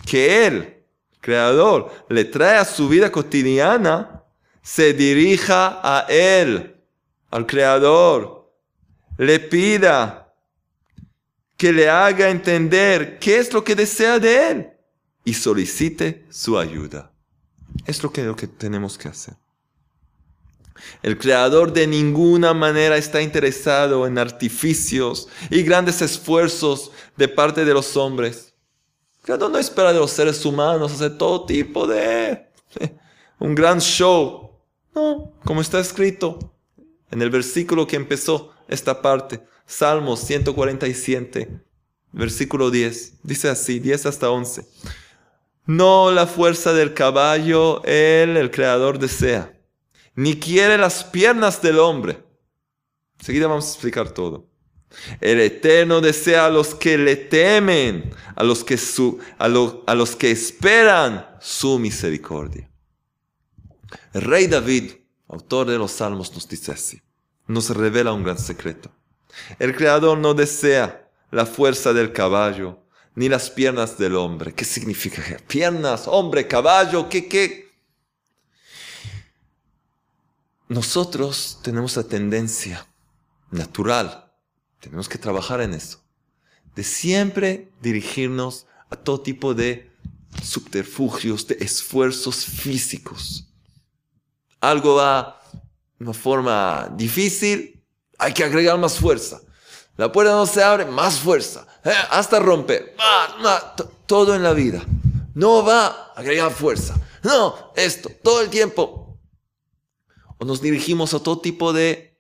que 0.06 0.46
Él, 0.46 0.86
Creador, 1.20 1.92
le 2.10 2.26
trae 2.26 2.58
a 2.58 2.66
su 2.66 2.88
vida 2.88 3.12
cotidiana, 3.12 4.24
se 4.62 4.94
dirija 4.94 5.80
a 5.82 6.06
Él, 6.10 6.76
al 7.32 7.48
Creador. 7.48 8.41
Le 9.22 9.40
pida 9.40 10.34
que 11.56 11.72
le 11.72 11.88
haga 11.88 12.32
entender 12.32 13.20
qué 13.20 13.38
es 13.38 13.54
lo 13.54 13.64
que 13.64 13.76
desea 13.76 14.18
de 14.18 14.50
Él 14.50 14.72
y 15.24 15.36
solicite 15.36 16.26
su 16.32 16.58
ayuda. 16.58 17.14
Es 17.86 18.02
lo 18.02 18.12
que, 18.12 18.24
tenemos 18.48 18.98
que 18.98 19.10
hacer. 19.10 19.36
El 21.04 21.20
creador 21.20 21.72
de 21.72 21.86
ninguna 21.86 22.56
manera 22.56 22.98
está 22.98 23.22
interesado 23.22 24.08
en 24.08 24.18
artificios 24.18 25.28
y 25.52 25.62
grandes 25.62 26.02
esfuerzos 26.02 26.90
de 27.16 27.28
parte 27.28 27.64
de 27.64 27.76
los 27.76 27.96
hombres. 27.96 28.56
El 29.20 29.26
creador 29.26 29.52
no 29.52 29.60
espera 29.60 29.94
de 29.94 30.00
los 30.00 30.10
seres 30.10 30.44
humanos 30.44 30.94
hacer 30.94 31.16
todo 31.20 31.46
tipo 31.46 31.86
de 31.86 32.50
un 33.38 33.54
gran 33.54 33.80
show. 33.82 34.64
No, 34.96 35.32
como 35.46 35.62
está 35.62 35.80
escrito 35.80 36.40
en 37.12 37.22
el 37.22 37.30
versículo 37.30 37.86
que 37.86 37.98
empezó 37.98 38.51
esta 38.72 39.02
parte, 39.02 39.44
Salmos 39.66 40.22
147, 40.22 41.50
versículo 42.12 42.72
10. 42.72 43.22
Dice 43.24 43.50
así, 43.50 43.80
10 43.80 44.08
hasta 44.08 44.30
11. 44.30 44.66
No 45.66 46.12
la 46.12 46.26
fuerza 46.26 46.74
del 46.74 46.94
caballo, 46.94 47.84
él, 47.86 48.36
el 48.38 48.50
creador, 48.52 48.98
desea 48.98 49.54
ni 50.16 50.40
quiere 50.40 50.78
las 50.78 51.04
piernas 51.04 51.62
del 51.62 51.80
hombre. 51.80 52.24
Enseguida 53.20 53.48
vamos 53.48 53.66
a 53.66 53.70
explicar 53.70 54.12
todo. 54.12 54.48
El 55.22 55.40
Eterno 55.40 56.02
desea 56.02 56.48
a 56.48 56.50
los 56.50 56.76
que 56.76 56.98
le 56.98 57.16
temen, 57.16 58.14
a 58.36 58.44
los 58.44 58.64
que, 58.64 58.78
su, 58.78 59.20
a, 59.38 59.46
a 59.46 59.96
los 59.96 60.16
que 60.16 60.32
esperan 60.32 61.26
su 61.40 61.80
misericordia. 61.80 62.70
Rey 64.14 64.48
David, 64.48 64.92
autor 65.30 65.70
de 65.70 65.78
los 65.78 65.92
salmos, 65.92 66.34
nos 66.34 66.48
dice 66.48 66.74
así. 66.74 67.02
Nos 67.52 67.70
revela 67.70 68.14
un 68.14 68.24
gran 68.24 68.38
secreto. 68.38 68.92
El 69.60 69.76
Creador 69.76 70.18
no 70.18 70.34
desea 70.34 71.10
la 71.32 71.46
fuerza 71.46 71.94
del 71.94 72.12
caballo, 72.12 72.80
ni 73.16 73.30
las 73.30 73.50
piernas 73.50 73.98
del 73.98 74.16
hombre. 74.16 74.54
¿Qué 74.54 74.66
significa? 74.66 75.22
Piernas, 75.48 76.08
hombre, 76.08 76.48
caballo, 76.48 77.10
¿qué, 77.10 77.28
qué? 77.28 77.72
nosotros 80.72 81.60
tenemos 81.62 81.98
la 81.98 82.04
tendencia 82.04 82.88
natural, 83.50 84.32
tenemos 84.80 85.10
que 85.10 85.18
trabajar 85.18 85.60
en 85.60 85.74
eso, 85.74 86.02
de 86.76 86.86
siempre 86.86 87.74
dirigirnos 87.82 88.68
a 88.90 88.96
todo 88.96 89.20
tipo 89.20 89.54
de 89.54 89.92
subterfugios, 90.42 91.46
de 91.46 91.58
esfuerzos 91.60 92.46
físicos. 92.46 93.50
Algo 94.62 94.96
va 94.96 95.41
una 96.02 96.14
forma 96.14 96.90
difícil, 96.96 97.84
hay 98.18 98.34
que 98.34 98.44
agregar 98.44 98.78
más 98.78 98.98
fuerza. 98.98 99.42
La 99.98 100.12
puerta 100.12 100.34
no 100.34 100.46
se 100.46 100.64
abre, 100.64 100.86
más 100.86 101.20
fuerza. 101.20 101.68
Eh, 101.84 101.92
hasta 102.10 102.40
romper. 102.40 102.96
todo 104.08 104.36
en 104.36 104.44
la 104.44 104.54
vida. 104.54 104.84
No 105.36 105.64
va 105.64 105.88
a 105.88 106.14
agregar 106.16 106.52
fuerza. 106.52 106.96
No, 107.24 107.72
esto, 107.76 108.10
todo 108.24 108.42
el 108.42 108.50
tiempo 108.50 109.02
o 110.40 110.46
nos 110.46 110.60
dirigimos 110.60 111.14
a 111.14 111.20
todo 111.20 111.40
tipo 111.40 111.72
de, 111.72 112.18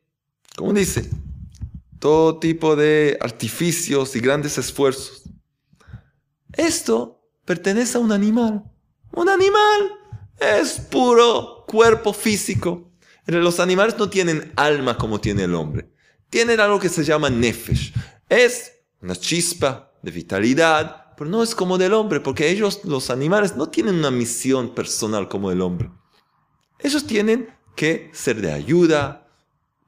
¿cómo 0.55 0.73
dice? 0.73 1.09
Todo 1.97 2.37
tipo 2.37 2.75
de 2.75 3.17
artificios 3.19 4.15
y 4.15 4.19
grandes 4.19 4.59
esfuerzos. 4.59 5.23
Esto 6.53 7.19
pertenece 7.45 7.97
a 7.97 8.01
un 8.01 8.11
animal. 8.11 8.63
Un 9.13 9.27
animal 9.27 9.91
es 10.39 10.79
puro 10.79 11.65
cuerpo 11.67 12.13
físico. 12.13 12.90
Los 13.39 13.59
animales 13.59 13.97
no 13.97 14.09
tienen 14.09 14.51
alma 14.55 14.97
como 14.97 15.21
tiene 15.21 15.43
el 15.43 15.55
hombre. 15.55 15.89
Tienen 16.29 16.59
algo 16.59 16.79
que 16.79 16.89
se 16.89 17.03
llama 17.03 17.29
nefesh. 17.29 17.93
Es 18.29 18.73
una 19.01 19.15
chispa 19.15 19.91
de 20.01 20.11
vitalidad, 20.11 21.13
pero 21.17 21.29
no 21.29 21.43
es 21.43 21.53
como 21.53 21.77
del 21.77 21.93
hombre, 21.93 22.19
porque 22.19 22.49
ellos, 22.49 22.81
los 22.83 23.09
animales, 23.09 23.55
no 23.55 23.69
tienen 23.69 23.95
una 23.95 24.11
misión 24.11 24.73
personal 24.73 25.27
como 25.27 25.51
el 25.51 25.61
hombre. 25.61 25.91
Ellos 26.79 27.05
tienen 27.05 27.49
que 27.75 28.09
ser 28.13 28.41
de 28.41 28.51
ayuda 28.51 29.27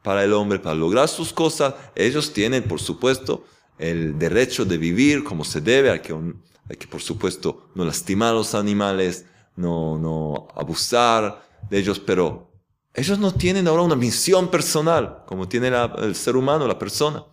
para 0.03 0.23
el 0.23 0.33
hombre, 0.33 0.59
para 0.59 0.75
lograr 0.75 1.07
sus 1.07 1.33
cosas. 1.33 1.73
Ellos 1.95 2.33
tienen, 2.33 2.63
por 2.63 2.79
supuesto, 2.79 3.45
el 3.79 4.19
derecho 4.19 4.65
de 4.65 4.77
vivir 4.77 5.23
como 5.23 5.43
se 5.43 5.61
debe. 5.61 5.89
Hay 5.89 5.99
que, 6.01 6.87
por 6.87 7.01
supuesto, 7.01 7.69
no 7.73 7.83
lastimar 7.83 8.29
a 8.29 8.33
los 8.33 8.53
animales, 8.53 9.25
no, 9.55 9.97
no 9.97 10.47
abusar 10.55 11.43
de 11.69 11.79
ellos, 11.79 11.99
pero 11.99 12.52
ellos 12.93 13.17
no 13.17 13.33
tienen 13.33 13.67
ahora 13.67 13.83
una 13.83 13.95
misión 13.95 14.49
personal 14.49 15.23
como 15.25 15.47
tiene 15.47 15.71
el 15.97 16.15
ser 16.15 16.35
humano, 16.35 16.67
la 16.67 16.77
persona. 16.77 17.25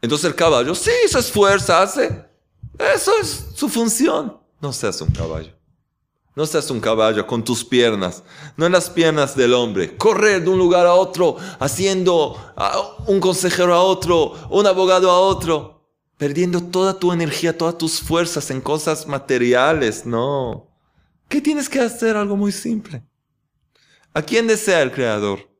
Entonces 0.00 0.26
el 0.26 0.34
caballo 0.34 0.74
sí 0.74 0.90
se 1.08 1.18
esfuerza, 1.18 1.82
hace. 1.82 2.24
Eso 2.78 3.12
es 3.20 3.46
su 3.54 3.68
función. 3.68 4.38
No 4.60 4.72
seas 4.72 5.00
un 5.00 5.10
caballo. 5.10 5.52
No 6.34 6.46
seas 6.46 6.70
un 6.70 6.80
caballo 6.80 7.26
con 7.26 7.44
tus 7.44 7.62
piernas, 7.62 8.22
no 8.56 8.64
en 8.64 8.72
las 8.72 8.88
piernas 8.88 9.36
del 9.36 9.52
hombre. 9.52 9.98
Correr 9.98 10.42
de 10.42 10.48
un 10.48 10.56
lugar 10.56 10.86
a 10.86 10.94
otro, 10.94 11.36
haciendo 11.58 12.38
un 13.06 13.20
consejero 13.20 13.74
a 13.74 13.82
otro, 13.82 14.32
un 14.48 14.66
abogado 14.66 15.10
a 15.10 15.20
otro, 15.20 15.84
perdiendo 16.16 16.62
toda 16.62 16.98
tu 16.98 17.12
energía, 17.12 17.58
todas 17.58 17.76
tus 17.76 18.00
fuerzas 18.00 18.50
en 18.50 18.62
cosas 18.62 19.06
materiales. 19.06 20.06
No. 20.06 20.68
¿Qué 21.28 21.42
tienes 21.42 21.68
que 21.68 21.80
hacer? 21.80 22.16
Algo 22.16 22.34
muy 22.34 22.50
simple. 22.50 23.02
¿A 24.14 24.22
quién 24.22 24.46
desea 24.46 24.82
el 24.82 24.92
Creador? 24.92 25.50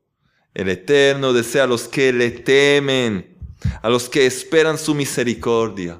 El 0.53 0.69
Eterno 0.69 1.33
desea 1.33 1.63
a 1.63 1.67
los 1.67 1.87
que 1.87 2.13
le 2.13 2.31
temen, 2.31 3.37
a 3.81 3.89
los 3.89 4.09
que 4.09 4.25
esperan 4.25 4.77
su 4.77 4.93
misericordia. 4.93 5.99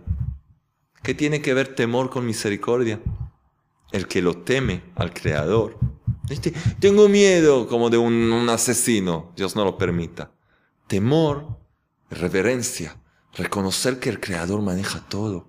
¿Qué 1.02 1.13
tiene 1.13 1.42
que 1.42 1.54
ver 1.54 1.76
temor 1.76 2.10
con 2.10 2.26
misericordia? 2.26 3.00
el 3.94 4.08
que 4.08 4.22
lo 4.22 4.36
teme 4.36 4.84
al 4.96 5.13
Creador. 5.13 5.78
Tengo 6.80 7.08
miedo 7.08 7.68
como 7.68 7.89
de 7.89 7.98
un, 7.98 8.50
asesino, 8.50 9.32
Dios 9.38 9.56
no 9.56 9.63
lo 9.63 9.78
permita. 9.78 10.32
Temor, 10.88 11.60
reverencia, 12.10 12.98
reconocer 13.36 14.00
que 14.00 14.10
el 14.10 14.20
Creador 14.20 14.62
maneja 14.62 15.00
todo. 15.08 15.48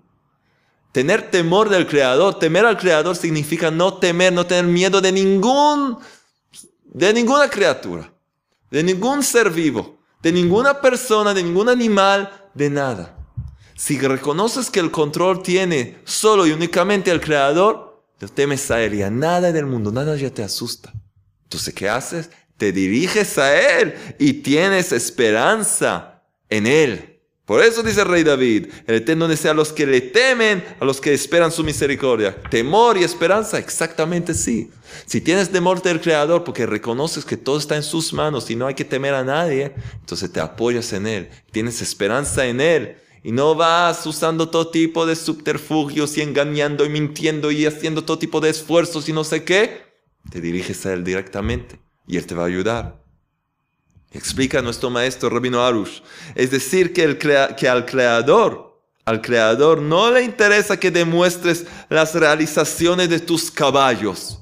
Tener 0.93 1.31
temor 1.31 1.71
del 1.71 1.89
Creador, 1.89 2.39
temer 2.39 2.67
al 2.67 2.77
Creador 2.77 3.17
significa 3.17 3.71
no 3.71 3.95
temer, 3.95 4.33
no 4.33 4.47
tener 4.47 4.67
miedo 4.67 5.01
de 5.01 5.11
ningún, 5.11 5.99
de 6.95 7.13
ninguna 7.13 7.51
criatura, 7.51 8.11
de 8.71 8.83
ningún 8.83 9.23
ser 9.23 9.51
vivo, 9.51 9.99
de 10.23 10.33
ninguna 10.33 10.81
persona, 10.81 11.35
de 11.35 11.43
ningún 11.43 11.69
animal, 11.69 12.49
de 12.55 12.71
nada. 12.71 13.19
Si 13.77 13.99
reconoces 13.99 14.71
que 14.71 14.81
el 14.81 14.93
control 14.93 15.43
tiene 15.43 15.99
solo 16.05 16.47
y 16.47 16.53
únicamente 16.53 17.11
el 17.11 17.21
Creador, 17.21 18.05
no 18.21 18.29
temes 18.29 18.71
a 18.71 18.81
Él 18.81 18.95
y 18.95 19.03
a 19.03 19.11
nada 19.11 19.49
en 19.49 19.57
el 19.57 19.67
mundo, 19.67 19.91
nada 19.91 20.17
ya 20.17 20.31
te 20.31 20.45
asusta. 20.45 20.93
Entonces, 21.43 21.75
¿qué 21.75 21.89
haces? 21.89 22.31
Te 22.57 22.71
diriges 22.71 23.37
a 23.39 23.81
Él 23.81 23.95
y 24.19 24.35
tienes 24.35 24.93
esperanza 24.93 26.23
en 26.49 26.69
Él. 26.69 27.14
Por 27.45 27.63
eso 27.63 27.83
dice 27.83 28.01
el 28.01 28.09
rey 28.09 28.25
David, 28.25 28.69
el 28.87 28.95
Eterno 28.95 29.29
desea 29.29 29.51
a 29.51 29.55
los 29.55 29.71
que 29.71 29.87
le 29.87 30.01
temen, 30.01 30.65
a 30.81 30.85
los 30.87 30.99
que 30.99 31.13
esperan 31.13 31.53
su 31.53 31.63
misericordia. 31.63 32.35
Temor 32.51 32.97
y 32.97 33.05
esperanza, 33.05 33.59
exactamente 33.59 34.33
sí. 34.33 34.71
Si 35.05 35.21
tienes 35.21 35.51
temor 35.51 35.83
del 35.83 36.01
Creador 36.01 36.43
porque 36.43 36.65
reconoces 36.65 37.27
que 37.27 37.37
todo 37.37 37.59
está 37.59 37.77
en 37.77 37.83
sus 37.83 38.15
manos 38.15 38.51
y 38.51 38.57
no 38.57 38.67
hay 38.67 38.75
que 38.75 38.87
temer 38.87 39.13
a 39.13 39.25
nadie, 39.25 39.75
entonces 40.01 40.33
te 40.33 40.41
apoyas 40.41 40.91
en 40.95 41.07
Él, 41.07 41.29
tienes 41.53 41.83
esperanza 41.83 42.47
en 42.47 42.63
Él 42.63 42.97
y 43.23 43.33
no 43.33 43.55
vas 43.55 44.07
usando 44.07 44.49
todo 44.49 44.69
tipo 44.69 45.05
de 45.05 45.15
subterfugios 45.15 46.17
y 46.17 46.23
engañando 46.23 46.87
y 46.87 46.89
mintiendo 46.89 47.51
y 47.51 47.67
haciendo 47.67 48.05
todo 48.05 48.19
tipo 48.19 48.41
de 48.41 48.49
esfuerzos 48.49 49.07
y 49.11 49.13
no 49.13 49.23
sé 49.23 49.45
qué, 49.45 49.83
te 50.31 50.41
diriges 50.41 50.87
a 50.87 50.95
Él 50.95 51.05
directamente 51.05 51.79
y 52.07 52.17
Él 52.17 52.27
te 52.27 52.35
va 52.35 52.45
a 52.45 52.47
ayudar. 52.47 53.04
Explica 54.15 54.63
nuestro 54.63 54.91
maestro 54.91 55.29
Rabino 55.29 55.65
Arush. 55.65 56.01
Es 56.35 56.51
decir, 56.51 56.93
que, 56.93 57.03
el 57.03 57.19
que 57.19 57.69
al 57.69 57.85
Creador 57.85 58.81
Al 59.05 59.21
creador 59.21 59.83
no 59.83 60.11
le 60.11 60.23
interesa 60.23 60.79
que 60.79 60.91
demuestres 60.91 61.67
las 61.91 62.15
realizaciones 62.15 63.11
de 63.11 63.21
tus 63.21 63.51
caballos. 63.51 64.39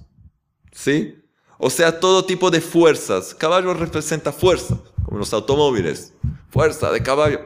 ¿Sí? 0.73 1.19
O 1.59 1.71
sea, 1.71 1.99
todo 1.99 2.25
tipo 2.25 2.51
de 2.51 2.61
fuerzas. 2.61 3.35
Caballo 3.35 3.73
representa 3.73 4.33
fuerza, 4.33 4.79
como 5.05 5.19
los 5.19 5.33
automóviles. 5.33 6.13
Fuerza 6.51 6.91
de 6.91 7.03
caballo. 7.03 7.41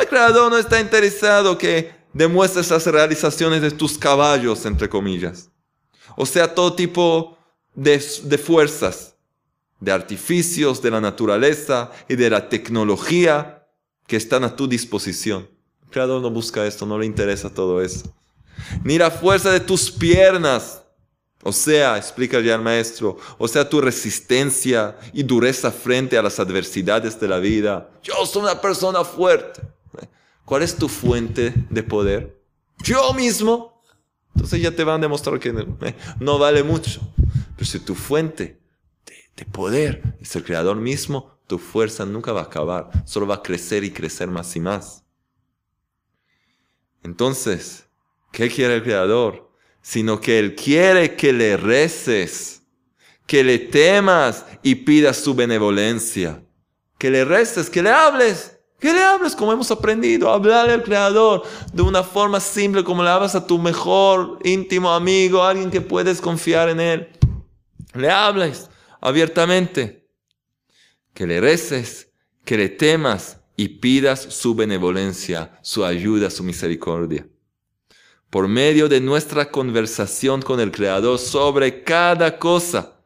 El 0.00 0.08
creador 0.08 0.50
no 0.50 0.58
está 0.58 0.80
interesado 0.80 1.56
que 1.56 1.92
demuestres 2.12 2.70
las 2.70 2.86
realizaciones 2.86 3.62
de 3.62 3.70
tus 3.70 3.96
caballos, 3.96 4.64
entre 4.66 4.88
comillas. 4.88 5.50
O 6.16 6.26
sea, 6.26 6.54
todo 6.54 6.74
tipo 6.74 7.38
de, 7.74 8.02
de 8.24 8.38
fuerzas, 8.38 9.14
de 9.80 9.92
artificios, 9.92 10.82
de 10.82 10.90
la 10.90 11.00
naturaleza 11.00 11.90
y 12.08 12.16
de 12.16 12.30
la 12.30 12.48
tecnología 12.48 13.66
que 14.06 14.16
están 14.16 14.44
a 14.44 14.54
tu 14.54 14.68
disposición. 14.68 15.48
El 15.82 15.90
creador 15.90 16.20
no 16.22 16.30
busca 16.30 16.66
esto, 16.66 16.86
no 16.86 16.98
le 16.98 17.06
interesa 17.06 17.52
todo 17.52 17.82
eso. 17.82 18.14
Ni 18.84 18.98
la 18.98 19.10
fuerza 19.10 19.50
de 19.50 19.60
tus 19.60 19.90
piernas, 19.90 20.82
o 21.42 21.52
sea, 21.52 21.96
explica 21.96 22.40
ya 22.40 22.54
el 22.54 22.60
maestro, 22.60 23.16
o 23.38 23.48
sea, 23.48 23.68
tu 23.68 23.80
resistencia 23.80 24.98
y 25.12 25.22
dureza 25.22 25.70
frente 25.70 26.18
a 26.18 26.22
las 26.22 26.38
adversidades 26.38 27.18
de 27.18 27.28
la 27.28 27.38
vida. 27.38 27.90
Yo 28.02 28.14
soy 28.26 28.42
una 28.42 28.60
persona 28.60 29.02
fuerte. 29.04 29.62
¿Cuál 30.44 30.62
es 30.62 30.76
tu 30.76 30.88
fuente 30.88 31.54
de 31.70 31.82
poder? 31.82 32.42
Yo 32.82 33.14
mismo. 33.14 33.82
Entonces 34.34 34.60
ya 34.60 34.74
te 34.74 34.84
van 34.84 35.00
a 35.00 35.02
demostrar 35.02 35.38
que 35.38 35.52
no 36.18 36.38
vale 36.38 36.62
mucho. 36.62 37.00
Pero 37.56 37.70
si 37.70 37.78
tu 37.78 37.94
fuente 37.94 38.59
de, 39.40 39.50
poder 39.50 40.16
es 40.20 40.34
el 40.36 40.44
creador 40.44 40.76
mismo, 40.76 41.38
tu 41.46 41.58
fuerza 41.58 42.06
nunca 42.06 42.32
va 42.32 42.40
a 42.40 42.44
acabar. 42.44 42.90
Solo 43.04 43.26
va 43.26 43.36
a 43.36 43.42
crecer 43.42 43.84
y 43.84 43.90
crecer 43.90 44.28
más 44.28 44.54
y 44.54 44.60
más. 44.60 45.04
Entonces, 47.02 47.86
¿qué 48.32 48.48
quiere 48.48 48.76
el 48.76 48.82
creador? 48.82 49.50
sino 49.82 50.20
que 50.20 50.38
Él 50.38 50.54
quiere 50.54 51.16
que 51.16 51.32
le 51.32 51.56
reces, 51.56 52.62
que 53.26 53.42
le 53.42 53.58
temas 53.58 54.44
y 54.62 54.74
pidas 54.74 55.16
su 55.18 55.34
benevolencia. 55.34 56.42
Que 56.98 57.10
le 57.10 57.24
reces, 57.24 57.70
que 57.70 57.82
le 57.82 57.90
hables, 57.90 58.58
que 58.78 58.92
le 58.92 59.02
hables 59.02 59.34
como 59.34 59.52
hemos 59.52 59.70
aprendido, 59.70 60.30
hablar 60.30 60.68
al 60.68 60.82
Creador 60.82 61.44
de 61.72 61.80
una 61.80 62.02
forma 62.02 62.40
simple 62.40 62.84
como 62.84 63.02
le 63.02 63.08
hablas 63.08 63.34
a 63.34 63.46
tu 63.46 63.58
mejor 63.58 64.38
íntimo 64.44 64.92
amigo, 64.92 65.42
alguien 65.42 65.70
que 65.70 65.80
puedes 65.80 66.20
confiar 66.20 66.68
en 66.68 66.80
Él. 66.80 67.08
Le 67.94 68.10
hables 68.10 68.68
abiertamente, 69.00 70.08
que 71.14 71.26
le 71.26 71.40
reces, 71.40 72.12
que 72.44 72.56
le 72.56 72.68
temas 72.68 73.40
y 73.56 73.68
pidas 73.68 74.20
su 74.20 74.54
benevolencia, 74.54 75.58
su 75.62 75.84
ayuda, 75.84 76.30
su 76.30 76.44
misericordia 76.44 77.26
por 78.30 78.46
medio 78.46 78.88
de 78.88 79.00
nuestra 79.00 79.50
conversación 79.50 80.40
con 80.40 80.60
el 80.60 80.70
Creador 80.70 81.18
sobre 81.18 81.82
cada 81.82 82.38
cosa, 82.38 82.96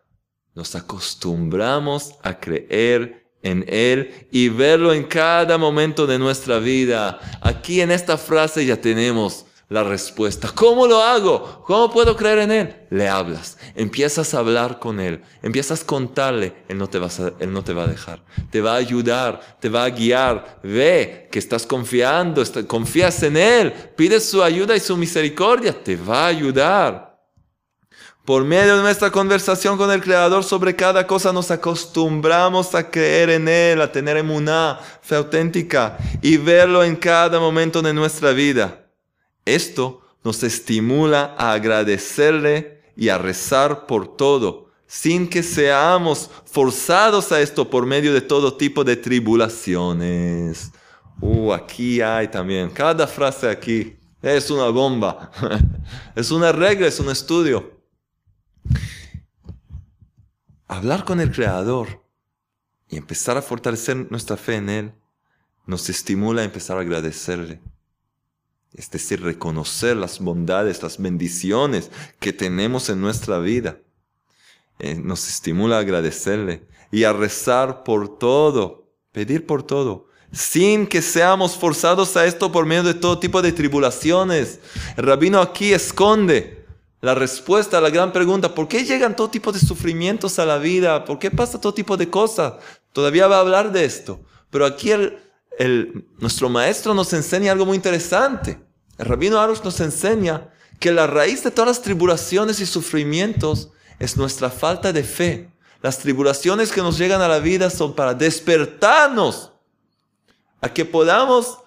nos 0.54 0.76
acostumbramos 0.76 2.14
a 2.22 2.38
creer 2.38 3.32
en 3.42 3.64
Él 3.66 4.28
y 4.30 4.50
verlo 4.50 4.92
en 4.92 5.04
cada 5.04 5.58
momento 5.58 6.06
de 6.06 6.18
nuestra 6.18 6.58
vida. 6.58 7.18
Aquí 7.40 7.80
en 7.80 7.90
esta 7.90 8.16
frase 8.16 8.64
ya 8.64 8.80
tenemos 8.80 9.46
la 9.74 9.82
respuesta. 9.82 10.52
¿Cómo 10.54 10.86
lo 10.86 11.02
hago? 11.02 11.64
¿Cómo 11.66 11.90
puedo 11.90 12.16
creer 12.16 12.38
en 12.38 12.52
Él? 12.52 12.76
Le 12.90 13.08
hablas, 13.08 13.58
empiezas 13.74 14.32
a 14.32 14.38
hablar 14.38 14.78
con 14.78 15.00
Él, 15.00 15.20
empiezas 15.42 15.82
a 15.82 15.86
contarle, 15.86 16.54
Él 16.68 16.78
no 16.78 16.88
te 16.88 17.00
va 17.00 17.08
a, 17.08 17.32
él 17.40 17.52
no 17.52 17.64
te 17.64 17.72
va 17.72 17.82
a 17.82 17.86
dejar, 17.88 18.22
te 18.50 18.60
va 18.60 18.74
a 18.74 18.76
ayudar, 18.76 19.58
te 19.58 19.68
va 19.68 19.82
a 19.82 19.90
guiar. 19.90 20.60
Ve 20.62 21.28
que 21.32 21.40
estás 21.40 21.66
confiando, 21.66 22.44
confías 22.68 23.20
en 23.24 23.36
Él, 23.36 23.72
pides 23.96 24.24
su 24.30 24.44
ayuda 24.44 24.76
y 24.76 24.80
su 24.80 24.96
misericordia, 24.96 25.74
te 25.82 25.96
va 25.96 26.26
a 26.26 26.28
ayudar. 26.28 27.18
Por 28.24 28.44
medio 28.44 28.76
de 28.76 28.82
nuestra 28.82 29.10
conversación 29.10 29.76
con 29.76 29.90
el 29.90 30.00
Creador 30.00 30.44
sobre 30.44 30.76
cada 30.76 31.04
cosa 31.04 31.32
nos 31.32 31.50
acostumbramos 31.50 32.76
a 32.76 32.88
creer 32.88 33.28
en 33.28 33.48
Él, 33.48 33.80
a 33.82 33.90
tener 33.90 34.18
emuná, 34.18 34.78
fe 35.02 35.16
auténtica 35.16 35.98
y 36.22 36.36
verlo 36.36 36.84
en 36.84 36.94
cada 36.94 37.40
momento 37.40 37.82
de 37.82 37.92
nuestra 37.92 38.30
vida. 38.30 38.83
Esto 39.44 40.00
nos 40.24 40.42
estimula 40.42 41.34
a 41.38 41.52
agradecerle 41.52 42.82
y 42.96 43.10
a 43.10 43.18
rezar 43.18 43.86
por 43.86 44.16
todo, 44.16 44.70
sin 44.86 45.28
que 45.28 45.42
seamos 45.42 46.30
forzados 46.46 47.30
a 47.30 47.40
esto 47.40 47.68
por 47.68 47.84
medio 47.84 48.14
de 48.14 48.22
todo 48.22 48.56
tipo 48.56 48.84
de 48.84 48.96
tribulaciones. 48.96 50.72
Uh, 51.20 51.52
aquí 51.52 52.00
hay 52.00 52.28
también, 52.28 52.70
cada 52.70 53.06
frase 53.06 53.48
aquí 53.48 53.96
es 54.22 54.50
una 54.50 54.68
bomba, 54.68 55.30
es 56.16 56.30
una 56.30 56.50
regla, 56.50 56.86
es 56.86 56.98
un 56.98 57.10
estudio. 57.10 57.74
Hablar 60.66 61.04
con 61.04 61.20
el 61.20 61.30
Creador 61.30 62.02
y 62.88 62.96
empezar 62.96 63.36
a 63.36 63.42
fortalecer 63.42 64.10
nuestra 64.10 64.36
fe 64.36 64.56
en 64.56 64.68
Él 64.70 64.92
nos 65.66 65.88
estimula 65.90 66.42
a 66.42 66.44
empezar 66.44 66.78
a 66.78 66.80
agradecerle 66.80 67.60
es 68.74 68.90
decir, 68.90 69.22
reconocer 69.22 69.96
las 69.96 70.18
bondades, 70.18 70.82
las 70.82 70.98
bendiciones 70.98 71.90
que 72.18 72.32
tenemos 72.32 72.88
en 72.88 73.00
nuestra 73.00 73.38
vida. 73.38 73.78
Eh, 74.78 74.96
nos 74.96 75.28
estimula 75.28 75.76
a 75.76 75.80
agradecerle 75.80 76.66
y 76.90 77.04
a 77.04 77.12
rezar 77.12 77.84
por 77.84 78.18
todo, 78.18 78.90
pedir 79.12 79.46
por 79.46 79.62
todo, 79.62 80.08
sin 80.32 80.86
que 80.86 81.00
seamos 81.00 81.56
forzados 81.56 82.16
a 82.16 82.26
esto 82.26 82.50
por 82.50 82.66
medio 82.66 82.82
de 82.82 82.94
todo 82.94 83.18
tipo 83.18 83.40
de 83.40 83.52
tribulaciones. 83.52 84.58
El 84.96 85.04
rabino 85.04 85.40
aquí 85.40 85.72
esconde 85.72 86.64
la 87.04 87.14
respuesta 87.14 87.78
a 87.78 87.80
la 87.82 87.90
gran 87.90 88.12
pregunta, 88.12 88.54
¿por 88.54 88.66
qué 88.66 88.82
llegan 88.82 89.14
todo 89.14 89.28
tipo 89.28 89.52
de 89.52 89.58
sufrimientos 89.58 90.38
a 90.38 90.46
la 90.46 90.56
vida? 90.56 91.04
¿Por 91.04 91.18
qué 91.18 91.30
pasa 91.30 91.60
todo 91.60 91.74
tipo 91.74 91.98
de 91.98 92.08
cosas? 92.08 92.54
Todavía 92.92 93.26
va 93.26 93.36
a 93.36 93.40
hablar 93.40 93.70
de 93.72 93.84
esto, 93.84 94.22
pero 94.48 94.64
aquí 94.64 94.90
el, 94.90 96.06
nuestro 96.18 96.48
maestro 96.48 96.94
nos 96.94 97.12
enseña 97.12 97.52
algo 97.52 97.66
muy 97.66 97.76
interesante. 97.76 98.58
El 98.98 99.06
rabino 99.06 99.40
Arush 99.40 99.62
nos 99.62 99.80
enseña 99.80 100.50
que 100.78 100.92
la 100.92 101.06
raíz 101.06 101.42
de 101.42 101.50
todas 101.50 101.68
las 101.68 101.82
tribulaciones 101.82 102.60
y 102.60 102.66
sufrimientos 102.66 103.70
es 103.98 104.16
nuestra 104.16 104.50
falta 104.50 104.92
de 104.92 105.02
fe. 105.02 105.50
Las 105.82 105.98
tribulaciones 105.98 106.72
que 106.72 106.80
nos 106.80 106.98
llegan 106.98 107.20
a 107.20 107.28
la 107.28 107.38
vida 107.38 107.70
son 107.70 107.94
para 107.94 108.14
despertarnos 108.14 109.52
a 110.60 110.72
que 110.72 110.84
podamos 110.84 111.58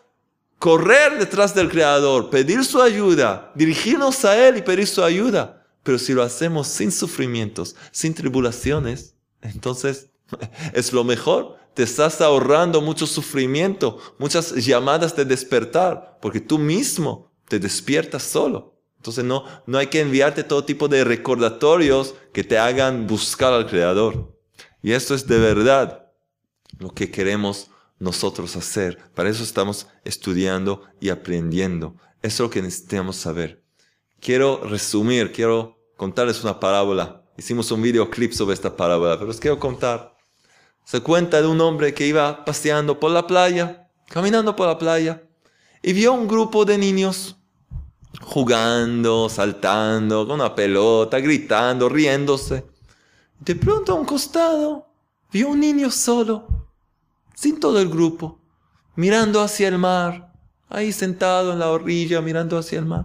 correr 0.60 1.20
detrás 1.20 1.54
del 1.54 1.70
Creador, 1.70 2.30
pedir 2.30 2.66
su 2.66 2.82
ayuda, 2.82 3.52
dirigirnos 3.56 4.26
a 4.26 4.38
Él 4.48 4.58
y 4.58 4.62
pedir 4.62 4.88
su 4.88 5.04
ayuda. 5.04 5.66
Pero 5.84 6.00
si 6.00 6.14
lo 6.14 6.24
hacemos 6.24 6.68
sin 6.68 6.92
sufrimientos, 6.92 7.76
sin 7.92 8.14
tribulaciones, 8.14 9.16
entonces 9.42 10.10
es 10.74 10.94
lo 10.94 11.04
mejor 11.04 11.58
te 11.78 11.84
estás 11.84 12.22
ahorrando 12.22 12.82
mucho 12.82 13.06
sufrimiento, 13.06 14.00
muchas 14.18 14.56
llamadas 14.66 15.16
de 15.16 15.26
despertar, 15.26 16.18
porque 16.20 16.40
tú 16.40 16.58
mismo 16.58 17.32
te 17.48 17.60
despiertas 17.60 18.24
solo. 18.24 18.82
Entonces 18.96 19.24
no, 19.24 19.46
no 19.68 19.78
hay 19.78 19.86
que 19.86 20.02
enviarte 20.02 20.44
todo 20.44 20.64
tipo 20.64 20.88
de 20.88 21.04
recordatorios 21.04 22.16
que 22.34 22.44
te 22.44 22.58
hagan 22.58 23.06
buscar 23.06 23.54
al 23.54 23.68
Creador. 23.68 24.36
Y 24.82 24.94
esto 24.94 25.14
es 25.14 25.28
de 25.28 25.38
verdad 25.38 26.12
lo 26.80 26.90
que 26.90 27.12
queremos 27.12 27.70
nosotros 28.00 28.56
hacer. 28.56 28.98
Para 29.14 29.30
eso 29.30 29.44
estamos 29.44 29.86
estudiando 30.04 30.82
y 31.00 31.10
aprendiendo. 31.10 31.96
Eso 32.24 32.44
es 32.44 32.48
lo 32.48 32.50
que 32.50 32.64
necesitamos 32.64 33.18
saber. 33.18 33.64
Quiero 34.20 34.64
resumir, 34.64 35.32
quiero 35.32 35.78
contarles 35.96 36.44
una 36.44 36.60
parábola. 36.60 37.24
Hicimos 37.38 37.72
un 37.72 37.84
videoclip 37.84 38.32
sobre 38.32 38.56
esta 38.56 38.76
parábola, 38.76 39.20
pero 39.20 39.30
os 39.30 39.40
quiero 39.40 39.60
contar 39.60 40.17
se 40.88 41.02
cuenta 41.02 41.42
de 41.42 41.48
un 41.50 41.60
hombre 41.60 41.94
que 41.94 42.08
iba 42.08 42.46
paseando 42.46 42.98
por 42.98 43.12
la 43.12 43.28
playa, 43.28 43.90
caminando 44.08 44.56
por 44.56 44.68
la 44.68 44.78
playa, 44.78 45.22
y 45.84 45.92
vio 45.92 46.14
un 46.14 46.30
grupo 46.30 46.64
de 46.64 46.78
niños 46.78 47.36
jugando, 48.22 49.28
saltando 49.28 50.26
con 50.26 50.36
una 50.36 50.56
pelota, 50.56 51.20
gritando, 51.20 51.90
riéndose. 51.90 52.66
De 53.38 53.54
pronto 53.58 53.92
a 53.92 53.96
un 53.96 54.06
costado 54.06 54.88
vio 55.30 55.50
un 55.50 55.60
niño 55.60 55.92
solo, 55.92 56.48
sin 57.36 57.60
todo 57.60 57.82
el 57.82 57.90
grupo, 57.90 58.40
mirando 58.96 59.42
hacia 59.42 59.68
el 59.68 59.78
mar, 59.78 60.32
ahí 60.70 60.94
sentado 60.94 61.52
en 61.52 61.60
la 61.60 61.70
orilla, 61.70 62.22
mirando 62.22 62.58
hacia 62.58 62.80
el 62.80 62.86
mar. 62.86 63.04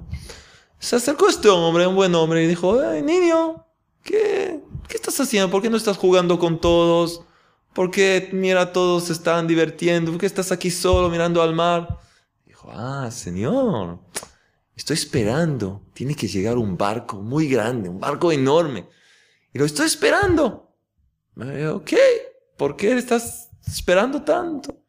Se 0.79 0.95
acercó 0.95 1.29
este 1.29 1.49
hombre, 1.49 1.85
un 1.89 1.97
buen 1.97 2.15
hombre, 2.15 2.45
y 2.45 2.47
dijo, 2.47 2.81
niño, 3.03 3.67
¿qué, 4.05 4.61
¿qué 4.87 4.95
estás 4.97 5.19
haciendo? 5.19 5.51
¿Por 5.51 5.61
qué 5.61 5.69
no 5.69 5.77
estás 5.77 5.97
jugando 5.97 6.39
con 6.39 6.61
todos? 6.61 7.23
Porque 7.73 8.29
mira, 8.33 8.73
todos 8.73 9.05
se 9.05 9.13
estaban 9.13 9.47
divirtiendo. 9.47 10.11
¿Por 10.11 10.21
qué 10.21 10.27
estás 10.27 10.53
aquí 10.53 10.71
solo 10.71 11.09
mirando 11.09 11.43
al 11.43 11.55
mar? 11.55 11.99
Dijo, 12.45 12.71
ah, 12.73 13.11
señor, 13.11 13.99
estoy 14.77 14.95
esperando. 14.95 15.83
Tiene 15.95 16.15
que 16.15 16.29
llegar 16.29 16.59
un 16.59 16.77
barco 16.77 17.21
muy 17.23 17.49
grande, 17.49 17.89
un 17.89 18.01
barco 18.01 18.31
enorme. 18.31 18.87
Y 19.55 19.59
lo 19.59 19.65
estoy 19.65 19.87
esperando. 19.87 20.75
Ok, 21.73 21.93
¿por 22.59 22.77
qué 22.77 22.97
estás 22.97 23.49
esperando 23.67 24.23
tanto? 24.23 24.83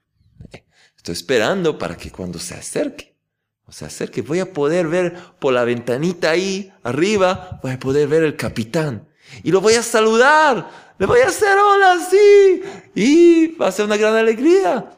Estoy 0.97 1.13
esperando 1.13 1.77
para 1.77 1.97
que 1.97 2.11
cuando 2.11 2.39
se 2.39 2.53
acerque 2.53 3.17
O 3.65 3.73
sea, 3.73 3.87
hacer 3.89 4.09
que 4.09 4.21
voy 4.21 4.39
a 4.39 4.53
poder 4.53 4.87
ver 4.87 5.17
por 5.37 5.53
la 5.53 5.65
ventanita 5.65 6.29
ahí 6.29 6.71
arriba, 6.81 7.59
voy 7.61 7.73
a 7.73 7.79
poder 7.79 8.07
ver 8.07 8.23
el 8.23 8.37
capitán. 8.37 9.07
Y 9.43 9.51
lo 9.51 9.59
voy 9.59 9.73
a 9.73 9.83
saludar. 9.83 10.92
Le 11.03 11.07
voy 11.07 11.19
a 11.19 11.27
hacer 11.27 11.57
hola, 11.57 11.97
sí. 12.09 12.61
Y 12.95 13.47
va 13.57 13.67
a 13.67 13.71
ser 13.73 13.83
una 13.83 13.97
gran 13.97 14.15
alegría. 14.15 14.89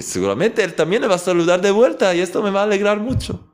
seguramente 0.00 0.64
él 0.64 0.72
también 0.72 1.02
le 1.02 1.08
va 1.08 1.16
a 1.16 1.18
saludar 1.18 1.60
de 1.60 1.70
vuelta 1.70 2.14
y 2.14 2.20
esto 2.20 2.42
me 2.42 2.48
va 2.48 2.60
a 2.60 2.62
alegrar 2.62 2.98
mucho. 3.00 3.52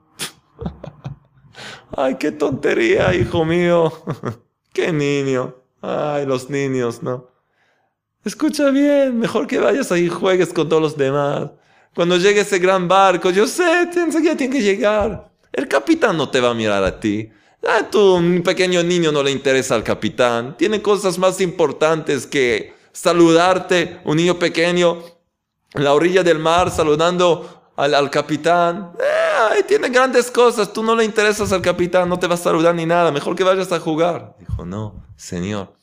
Ay, 1.96 2.14
qué 2.14 2.30
tontería, 2.30 3.12
hijo 3.16 3.44
mío. 3.44 3.92
qué 4.72 4.92
niño. 4.92 5.56
Ay, 5.82 6.24
los 6.24 6.48
niños, 6.48 7.02
¿no? 7.02 7.30
Escucha 8.24 8.70
bien, 8.70 9.18
mejor 9.18 9.48
que 9.48 9.58
vayas 9.58 9.90
ahí 9.90 10.04
y 10.04 10.08
juegues 10.08 10.52
con 10.52 10.68
todos 10.68 10.80
los 10.80 10.96
demás. 10.96 11.50
Cuando 11.96 12.16
llegue 12.16 12.42
ese 12.42 12.60
gran 12.60 12.86
barco, 12.86 13.30
yo 13.30 13.48
sé, 13.48 13.88
enseguida 13.96 14.36
tiene 14.36 14.54
que 14.54 14.62
llegar. 14.62 15.32
El 15.52 15.66
capitán 15.66 16.16
no 16.16 16.30
te 16.30 16.40
va 16.40 16.50
a 16.50 16.54
mirar 16.54 16.84
a 16.84 17.00
ti. 17.00 17.28
A 17.66 17.90
tu 17.90 18.42
pequeño 18.44 18.82
niño 18.82 19.10
no 19.10 19.22
le 19.22 19.30
interesa 19.30 19.74
al 19.74 19.82
capitán. 19.82 20.56
Tiene 20.56 20.80
cosas 20.80 21.18
más 21.18 21.40
importantes 21.40 22.26
que 22.26 22.74
saludarte, 22.92 24.00
un 24.04 24.16
niño 24.16 24.38
pequeño 24.38 25.02
en 25.74 25.84
la 25.84 25.92
orilla 25.92 26.22
del 26.22 26.38
mar 26.38 26.70
saludando 26.70 27.72
al, 27.76 28.10
capitán. 28.10 28.92
Eh, 28.98 29.62
tiene 29.64 29.88
grandes 29.88 30.30
cosas, 30.30 30.72
tú 30.72 30.82
no 30.82 30.96
le 30.96 31.04
interesas 31.04 31.52
al 31.52 31.62
capitán, 31.62 32.08
no 32.08 32.18
te 32.18 32.26
va 32.26 32.34
a 32.34 32.38
saludar 32.38 32.74
ni 32.74 32.86
nada, 32.86 33.12
mejor 33.12 33.36
que 33.36 33.44
vayas 33.44 33.70
a 33.72 33.78
jugar. 33.78 34.34
Dijo, 34.38 34.64
no, 34.64 35.04
señor, 35.16 35.74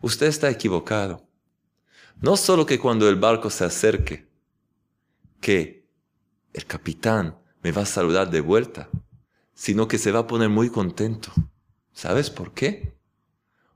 usted 0.00 0.26
está 0.26 0.50
equivocado. 0.50 1.24
No 2.20 2.36
solo 2.36 2.66
que 2.66 2.78
cuando 2.78 3.08
el 3.08 3.16
barco 3.16 3.50
se 3.50 3.64
acerque, 3.64 4.26
que 5.40 5.86
el 6.52 6.66
capitán 6.66 7.38
me 7.62 7.70
va 7.70 7.82
a 7.82 7.86
saludar 7.86 8.28
de 8.30 8.40
vuelta, 8.40 8.88
sino 9.58 9.88
que 9.88 9.98
se 9.98 10.12
va 10.12 10.20
a 10.20 10.26
poner 10.28 10.48
muy 10.48 10.70
contento. 10.70 11.32
¿Sabes 11.92 12.30
por 12.30 12.52
qué? 12.52 12.94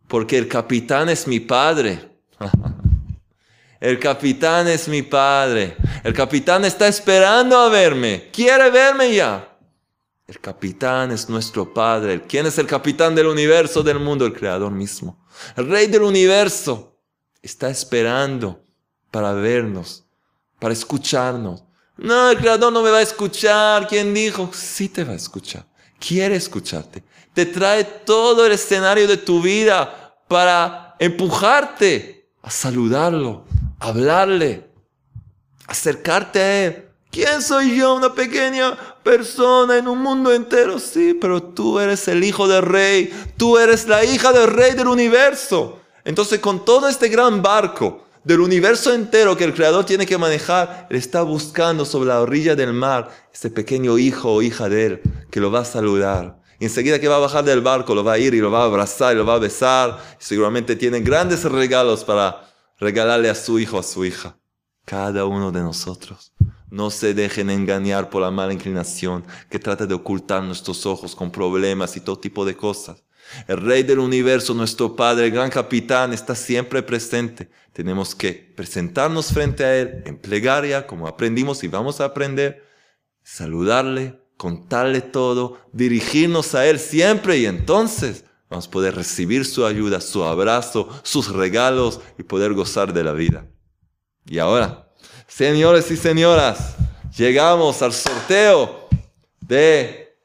Porque 0.06 0.38
el 0.38 0.46
capitán 0.46 1.08
es 1.08 1.26
mi 1.26 1.40
padre. 1.40 2.08
El 3.80 3.98
capitán 3.98 4.68
es 4.68 4.86
mi 4.86 5.02
padre. 5.02 5.76
El 6.04 6.14
capitán 6.14 6.64
está 6.64 6.86
esperando 6.86 7.58
a 7.58 7.68
verme. 7.68 8.30
Quiere 8.32 8.70
verme 8.70 9.12
ya. 9.12 9.58
El 10.28 10.38
capitán 10.38 11.10
es 11.10 11.28
nuestro 11.28 11.74
padre. 11.74 12.22
¿Quién 12.28 12.46
es 12.46 12.58
el 12.58 12.68
capitán 12.68 13.16
del 13.16 13.26
universo, 13.26 13.82
del 13.82 13.98
mundo? 13.98 14.24
El 14.24 14.34
creador 14.34 14.70
mismo. 14.70 15.26
El 15.56 15.68
rey 15.68 15.88
del 15.88 16.02
universo 16.02 16.96
está 17.42 17.70
esperando 17.70 18.64
para 19.10 19.32
vernos 19.32 20.02
para 20.62 20.74
escucharnos. 20.74 21.64
No, 21.96 22.30
el 22.30 22.38
Creador 22.38 22.72
no 22.72 22.82
me 22.82 22.90
va 22.90 22.98
a 22.98 23.02
escuchar. 23.02 23.88
¿Quién 23.88 24.14
dijo? 24.14 24.48
Sí 24.54 24.88
te 24.88 25.02
va 25.02 25.12
a 25.12 25.16
escuchar. 25.16 25.66
Quiere 26.04 26.34
escucharte. 26.34 27.04
Te 27.32 27.46
trae 27.46 27.84
todo 27.84 28.44
el 28.44 28.50
escenario 28.50 29.06
de 29.06 29.18
tu 29.18 29.40
vida 29.40 30.16
para 30.26 30.96
empujarte 30.98 32.28
a 32.42 32.50
saludarlo, 32.50 33.44
hablarle, 33.78 34.68
acercarte 35.68 36.40
a 36.40 36.64
Él. 36.64 36.88
¿Quién 37.12 37.40
soy 37.40 37.76
yo? 37.76 37.94
Una 37.94 38.12
pequeña 38.12 38.76
persona 39.04 39.78
en 39.78 39.86
un 39.86 40.00
mundo 40.00 40.32
entero. 40.32 40.80
Sí, 40.80 41.14
pero 41.14 41.40
tú 41.40 41.78
eres 41.78 42.08
el 42.08 42.24
hijo 42.24 42.48
del 42.48 42.62
rey. 42.62 43.12
Tú 43.36 43.56
eres 43.56 43.86
la 43.86 44.04
hija 44.04 44.32
del 44.32 44.48
rey 44.48 44.72
del 44.74 44.88
universo. 44.88 45.78
Entonces 46.04 46.40
con 46.40 46.64
todo 46.64 46.88
este 46.88 47.08
gran 47.10 47.42
barco, 47.42 48.02
del 48.24 48.40
universo 48.40 48.92
entero 48.92 49.36
que 49.36 49.44
el 49.44 49.54
Creador 49.54 49.84
tiene 49.84 50.06
que 50.06 50.18
manejar, 50.18 50.86
Él 50.90 50.96
está 50.96 51.22
buscando 51.22 51.84
sobre 51.84 52.08
la 52.08 52.20
orilla 52.20 52.54
del 52.54 52.72
mar 52.72 53.10
ese 53.32 53.50
pequeño 53.50 53.98
hijo 53.98 54.32
o 54.32 54.42
hija 54.42 54.68
de 54.68 54.86
Él 54.86 55.02
que 55.32 55.40
lo 55.40 55.50
va 55.50 55.60
a 55.60 55.64
saludar. 55.64 56.42
Enseguida 56.60 57.00
que 57.00 57.08
va 57.08 57.16
a 57.16 57.20
bajar 57.20 57.42
del 57.42 57.62
barco, 57.62 57.94
lo 57.94 58.04
va 58.04 58.12
a 58.12 58.18
ir 58.18 58.34
y 58.34 58.40
lo 58.40 58.50
va 58.50 58.60
a 58.60 58.66
abrazar 58.66 59.14
y 59.14 59.16
lo 59.16 59.24
va 59.24 59.34
a 59.34 59.38
besar. 59.38 59.98
Seguramente 60.18 60.76
tiene 60.76 61.00
grandes 61.00 61.42
regalos 61.44 62.04
para 62.04 62.48
regalarle 62.78 63.30
a 63.30 63.34
su 63.34 63.58
hijo 63.58 63.78
a 63.78 63.82
su 63.82 64.04
hija. 64.04 64.36
Cada 64.84 65.24
uno 65.24 65.50
de 65.50 65.60
nosotros. 65.60 66.34
No 66.70 66.90
se 66.90 67.14
dejen 67.14 67.48
engañar 67.48 68.10
por 68.10 68.20
la 68.20 68.30
mala 68.30 68.52
inclinación 68.52 69.24
que 69.48 69.58
trata 69.58 69.86
de 69.86 69.94
ocultar 69.94 70.42
nuestros 70.42 70.84
ojos 70.84 71.16
con 71.16 71.32
problemas 71.32 71.96
y 71.96 72.00
todo 72.00 72.18
tipo 72.18 72.44
de 72.44 72.54
cosas. 72.54 73.02
El 73.48 73.56
Rey 73.56 73.84
del 73.84 74.00
universo, 74.00 74.52
nuestro 74.52 74.94
Padre, 74.94 75.26
el 75.26 75.32
gran 75.32 75.48
capitán, 75.48 76.12
está 76.12 76.34
siempre 76.34 76.82
presente. 76.82 77.48
Tenemos 77.72 78.14
que 78.14 78.52
presentarnos 78.54 79.32
frente 79.32 79.64
a 79.64 79.76
Él 79.76 80.02
en 80.04 80.18
plegaria, 80.18 80.86
como 80.86 81.08
aprendimos 81.08 81.64
y 81.64 81.68
vamos 81.68 82.02
a 82.02 82.04
aprender, 82.04 82.64
saludarle, 83.22 84.21
contarle 84.36 85.00
todo, 85.00 85.58
dirigirnos 85.72 86.54
a 86.54 86.66
Él 86.66 86.78
siempre 86.78 87.38
y 87.38 87.46
entonces 87.46 88.24
vamos 88.50 88.66
a 88.66 88.70
poder 88.70 88.94
recibir 88.94 89.44
su 89.44 89.64
ayuda, 89.64 90.00
su 90.00 90.24
abrazo, 90.24 90.88
sus 91.02 91.32
regalos 91.32 92.00
y 92.18 92.22
poder 92.22 92.52
gozar 92.52 92.92
de 92.92 93.04
la 93.04 93.12
vida. 93.12 93.46
Y 94.26 94.38
ahora, 94.38 94.88
señores 95.26 95.90
y 95.90 95.96
señoras, 95.96 96.76
llegamos 97.16 97.82
al 97.82 97.92
sorteo 97.92 98.88
de 99.40 100.16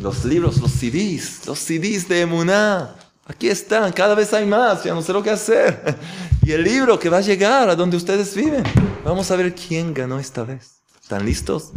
los 0.00 0.24
libros, 0.24 0.58
los 0.58 0.72
CDs, 0.72 1.46
los 1.46 1.58
CDs 1.58 2.08
de 2.08 2.22
Emuná. 2.22 2.96
Aquí 3.24 3.48
están, 3.48 3.92
cada 3.92 4.14
vez 4.14 4.32
hay 4.34 4.44
más, 4.44 4.82
ya 4.82 4.94
no 4.94 5.02
sé 5.02 5.12
lo 5.12 5.22
que 5.22 5.30
hacer. 5.30 5.96
Y 6.44 6.50
el 6.50 6.64
libro 6.64 6.98
que 6.98 7.08
va 7.08 7.18
a 7.18 7.20
llegar 7.20 7.70
a 7.70 7.76
donde 7.76 7.96
ustedes 7.96 8.34
viven. 8.34 8.64
Vamos 9.04 9.30
a 9.30 9.36
ver 9.36 9.54
quién 9.54 9.94
ganó 9.94 10.18
esta 10.18 10.42
vez. 10.42 10.82
¿Están 11.00 11.24
listos? 11.24 11.70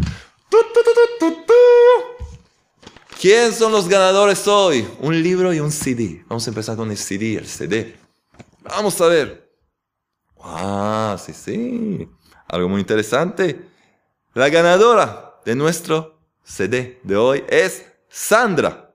¿Quién 3.19 3.53
son 3.53 3.71
los 3.71 3.87
ganadores 3.87 4.47
hoy? 4.47 4.87
Un 4.99 5.21
libro 5.23 5.53
y 5.53 5.59
un 5.59 5.71
CD. 5.71 6.23
Vamos 6.27 6.45
a 6.45 6.51
empezar 6.51 6.75
con 6.75 6.91
el 6.91 6.97
CD, 6.97 7.37
el 7.37 7.47
CD. 7.47 7.97
Vamos 8.61 8.99
a 9.01 9.07
ver. 9.07 9.51
Ah, 10.39 11.17
sí, 11.23 11.33
sí. 11.33 12.07
Algo 12.47 12.69
muy 12.69 12.81
interesante. 12.81 13.67
La 14.33 14.49
ganadora 14.49 15.39
de 15.43 15.55
nuestro 15.55 16.19
CD 16.43 16.99
de 17.03 17.15
hoy 17.15 17.43
es 17.47 17.85
Sandra. 18.09 18.93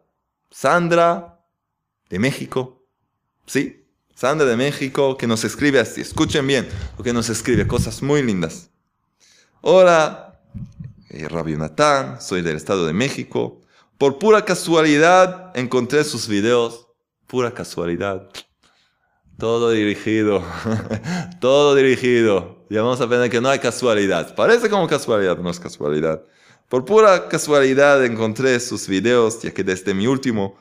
Sandra 0.51 1.41
de 2.09 2.19
México. 2.19 2.87
Sí, 3.47 3.85
Sandra 4.15 4.47
de 4.47 4.57
México 4.57 5.17
que 5.17 5.27
nos 5.27 5.43
escribe 5.45 5.81
así. 5.81 6.03
Escuchen 6.03 6.47
bien 6.47 6.69
lo 6.97 7.03
que 7.03 7.13
nos 7.13 7.29
escribe. 7.31 7.67
Cosas 7.67 8.03
muy 8.03 8.23
lindas. 8.23 8.71
Hola, 9.61 10.30
eh, 11.11 11.29
Rabbi 11.29 11.57
Natán. 11.57 12.21
Soy 12.21 12.43
del 12.43 12.57
Estado 12.57 12.87
de 12.87 12.93
México. 12.93 13.61
Por 13.99 14.19
pura 14.19 14.45
casualidad 14.45 15.51
encontré 15.55 16.05
sus 16.05 16.29
videos. 16.29 16.87
Pura 17.27 17.53
casualidad. 17.53 18.29
Todo 19.39 19.71
dirigido. 19.71 20.43
Todo 21.41 21.75
dirigido. 21.75 22.65
Ya 22.71 22.83
vamos 22.83 23.01
a 23.01 23.05
aprender 23.05 23.31
que 23.31 23.41
no 23.41 23.49
hay 23.49 23.59
casualidad. 23.59 24.35
Parece 24.35 24.71
como 24.71 24.87
casualidad, 24.87 25.37
no 25.39 25.51
es 25.51 25.59
casualidad. 25.59 26.23
Por 26.69 26.85
pura 26.85 27.29
casualidad 27.29 28.05
encontré 28.05 28.61
sus 28.61 28.87
videos, 28.87 29.43
ya 29.43 29.53
que 29.53 29.65
desde 29.65 29.93
mi 29.93 30.07
último, 30.07 30.57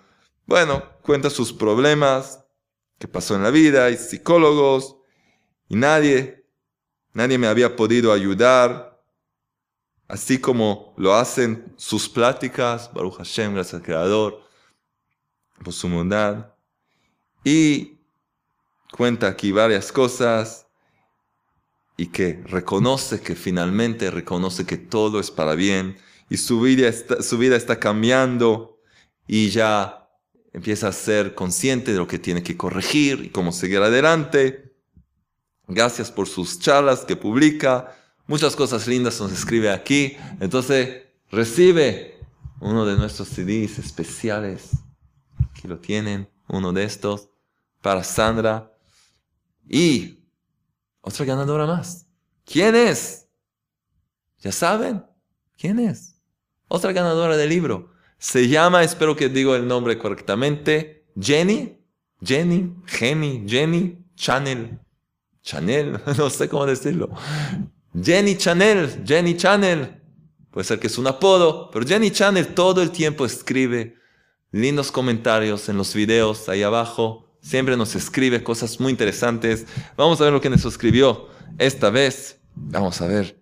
bueno, 0.47 0.83
cuenta 1.03 1.29
sus 1.29 1.53
problemas, 1.53 2.43
que 2.97 3.07
pasó 3.07 3.35
en 3.35 3.43
la 3.43 3.51
vida, 3.51 3.85
hay 3.85 3.95
psicólogos, 3.95 4.95
y 5.67 5.75
nadie, 5.75 6.47
nadie 7.13 7.37
me 7.37 7.45
había 7.45 7.75
podido 7.75 8.11
ayudar, 8.11 8.88
así 10.09 10.39
como 10.39 10.93
lo 10.97 11.13
hacen 11.13 11.71
sus 11.77 12.09
pláticas, 12.09 12.91
Baruch 12.93 13.17
Hashem, 13.17 13.53
gracias 13.53 13.75
al 13.75 13.83
Creador, 13.83 14.41
por 15.63 15.71
su 15.71 15.87
bondad. 15.87 16.53
Y 17.43 17.99
cuenta 18.91 19.27
aquí 19.27 19.51
varias 19.51 19.91
cosas 19.91 20.67
y 21.95 22.07
que 22.07 22.41
reconoce 22.45 23.21
que 23.21 23.35
finalmente 23.35 24.09
reconoce 24.09 24.65
que 24.65 24.77
todo 24.77 25.19
es 25.19 25.31
para 25.31 25.53
bien 25.55 25.97
y 26.29 26.37
su 26.37 26.59
vida 26.61 26.91
su 27.21 27.37
vida 27.37 27.55
está 27.55 27.79
cambiando 27.79 28.79
y 29.27 29.49
ya 29.49 30.09
empieza 30.53 30.87
a 30.87 30.91
ser 30.91 31.35
consciente 31.35 31.91
de 31.91 31.97
lo 31.97 32.07
que 32.07 32.17
tiene 32.19 32.41
que 32.41 32.57
corregir 32.57 33.25
y 33.25 33.29
cómo 33.29 33.51
seguir 33.51 33.79
adelante. 33.79 34.73
Gracias 35.67 36.11
por 36.11 36.27
sus 36.27 36.59
charlas 36.59 37.05
que 37.05 37.15
publica. 37.15 37.95
Muchas 38.29 38.55
cosas 38.55 38.87
lindas 38.87 39.19
nos 39.19 39.31
escribe 39.31 39.71
aquí. 39.71 40.15
Entonces, 40.39 41.01
recibe 41.31 42.19
uno 42.59 42.85
de 42.85 42.95
nuestros 42.95 43.27
CDs 43.27 43.79
especiales. 43.79 44.69
Aquí 45.49 45.67
lo 45.67 45.79
tienen, 45.79 46.29
uno 46.47 46.71
de 46.71 46.83
estos, 46.83 47.31
para 47.81 48.03
Sandra. 48.03 48.71
Y 49.67 50.19
otra 51.01 51.25
ganadora 51.25 51.65
más. 51.65 52.05
¿Quién 52.45 52.75
es? 52.75 53.27
¿Ya 54.37 54.51
saben? 54.51 55.03
¿Quién 55.57 55.79
es? 55.79 56.21
Otra 56.67 56.91
ganadora 56.91 57.35
del 57.35 57.49
libro. 57.49 57.93
Se 58.19 58.47
llama, 58.47 58.83
espero 58.83 59.15
que 59.15 59.29
digo 59.29 59.55
el 59.55 59.67
nombre 59.67 59.97
correctamente, 59.97 61.07
Jenny. 61.19 61.79
Jenny, 62.21 62.75
Jenny, 62.85 63.43
Jenny, 63.47 64.05
Chanel. 64.13 64.79
Chanel, 65.41 65.99
no 66.15 66.29
sé 66.29 66.47
cómo 66.47 66.67
decirlo. 66.67 67.09
Jenny 67.93 68.35
Chanel, 68.35 69.03
Jenny 69.05 69.35
Chanel. 69.35 70.01
puede 70.51 70.65
ser 70.65 70.79
que 70.79 70.87
es 70.87 70.97
un 70.97 71.07
apodo, 71.07 71.69
pero 71.71 71.85
Jenny 71.85 72.11
Channel 72.11 72.53
todo 72.53 72.81
el 72.81 72.91
tiempo 72.91 73.25
escribe 73.25 73.95
lindos 74.51 74.91
comentarios 74.91 75.69
en 75.69 75.77
los 75.77 75.93
videos 75.93 76.49
ahí 76.49 76.63
abajo. 76.63 77.25
Siempre 77.41 77.77
nos 77.77 77.95
escribe 77.95 78.43
cosas 78.43 78.79
muy 78.79 78.91
interesantes. 78.91 79.65
Vamos 79.95 80.19
a 80.19 80.25
ver 80.25 80.33
lo 80.33 80.41
que 80.41 80.49
nos 80.49 80.65
escribió 80.65 81.29
esta 81.57 81.89
vez. 81.89 82.39
Vamos 82.55 83.01
a 83.01 83.07
ver. 83.07 83.39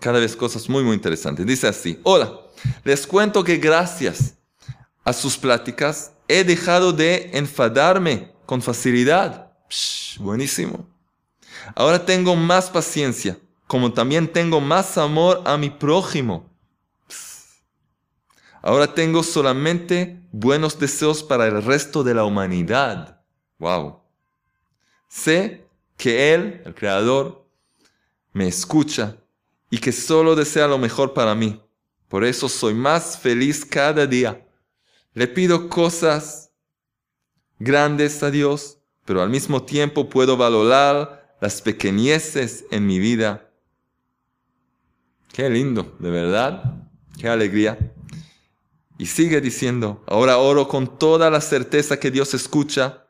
Cada 0.00 0.18
vez 0.18 0.36
cosas 0.36 0.68
muy, 0.68 0.82
muy 0.82 0.94
interesantes. 0.94 1.46
Dice 1.46 1.68
así. 1.68 1.98
Hola, 2.02 2.40
les 2.84 3.06
cuento 3.06 3.42
que 3.44 3.56
gracias 3.56 4.34
a 5.04 5.12
sus 5.12 5.36
pláticas 5.36 6.12
he 6.28 6.44
dejado 6.44 6.92
de 6.92 7.30
enfadarme 7.34 8.32
con 8.46 8.62
facilidad. 8.62 9.52
buenísimo. 10.18 10.91
Ahora 11.74 12.04
tengo 12.04 12.36
más 12.36 12.70
paciencia, 12.70 13.38
como 13.66 13.92
también 13.92 14.30
tengo 14.30 14.60
más 14.60 14.98
amor 14.98 15.42
a 15.44 15.56
mi 15.56 15.70
prójimo. 15.70 16.50
Ahora 18.62 18.94
tengo 18.94 19.22
solamente 19.22 20.20
buenos 20.30 20.78
deseos 20.78 21.22
para 21.22 21.46
el 21.46 21.62
resto 21.62 22.04
de 22.04 22.14
la 22.14 22.24
humanidad. 22.24 23.20
Wow. 23.58 24.00
Sé 25.08 25.66
que 25.96 26.32
Él, 26.32 26.62
el 26.64 26.74
Creador, 26.74 27.44
me 28.32 28.46
escucha 28.46 29.16
y 29.68 29.78
que 29.78 29.92
solo 29.92 30.34
desea 30.36 30.68
lo 30.68 30.78
mejor 30.78 31.12
para 31.12 31.34
mí. 31.34 31.60
Por 32.08 32.24
eso 32.24 32.48
soy 32.48 32.74
más 32.74 33.18
feliz 33.18 33.64
cada 33.64 34.06
día. 34.06 34.46
Le 35.14 35.26
pido 35.26 35.68
cosas 35.68 36.50
grandes 37.58 38.22
a 38.22 38.30
Dios, 38.30 38.78
pero 39.04 39.22
al 39.22 39.30
mismo 39.30 39.62
tiempo 39.62 40.08
puedo 40.08 40.36
valorar 40.36 41.21
las 41.42 41.60
pequeñeces 41.60 42.66
en 42.70 42.86
mi 42.86 43.00
vida. 43.00 43.50
Qué 45.32 45.50
lindo, 45.50 45.96
de 45.98 46.08
verdad. 46.08 46.86
Qué 47.18 47.28
alegría. 47.28 47.92
Y 48.96 49.06
sigue 49.06 49.40
diciendo, 49.40 50.04
ahora 50.06 50.38
oro 50.38 50.68
con 50.68 50.98
toda 51.00 51.30
la 51.30 51.40
certeza 51.40 51.98
que 51.98 52.12
Dios 52.12 52.32
escucha 52.32 53.08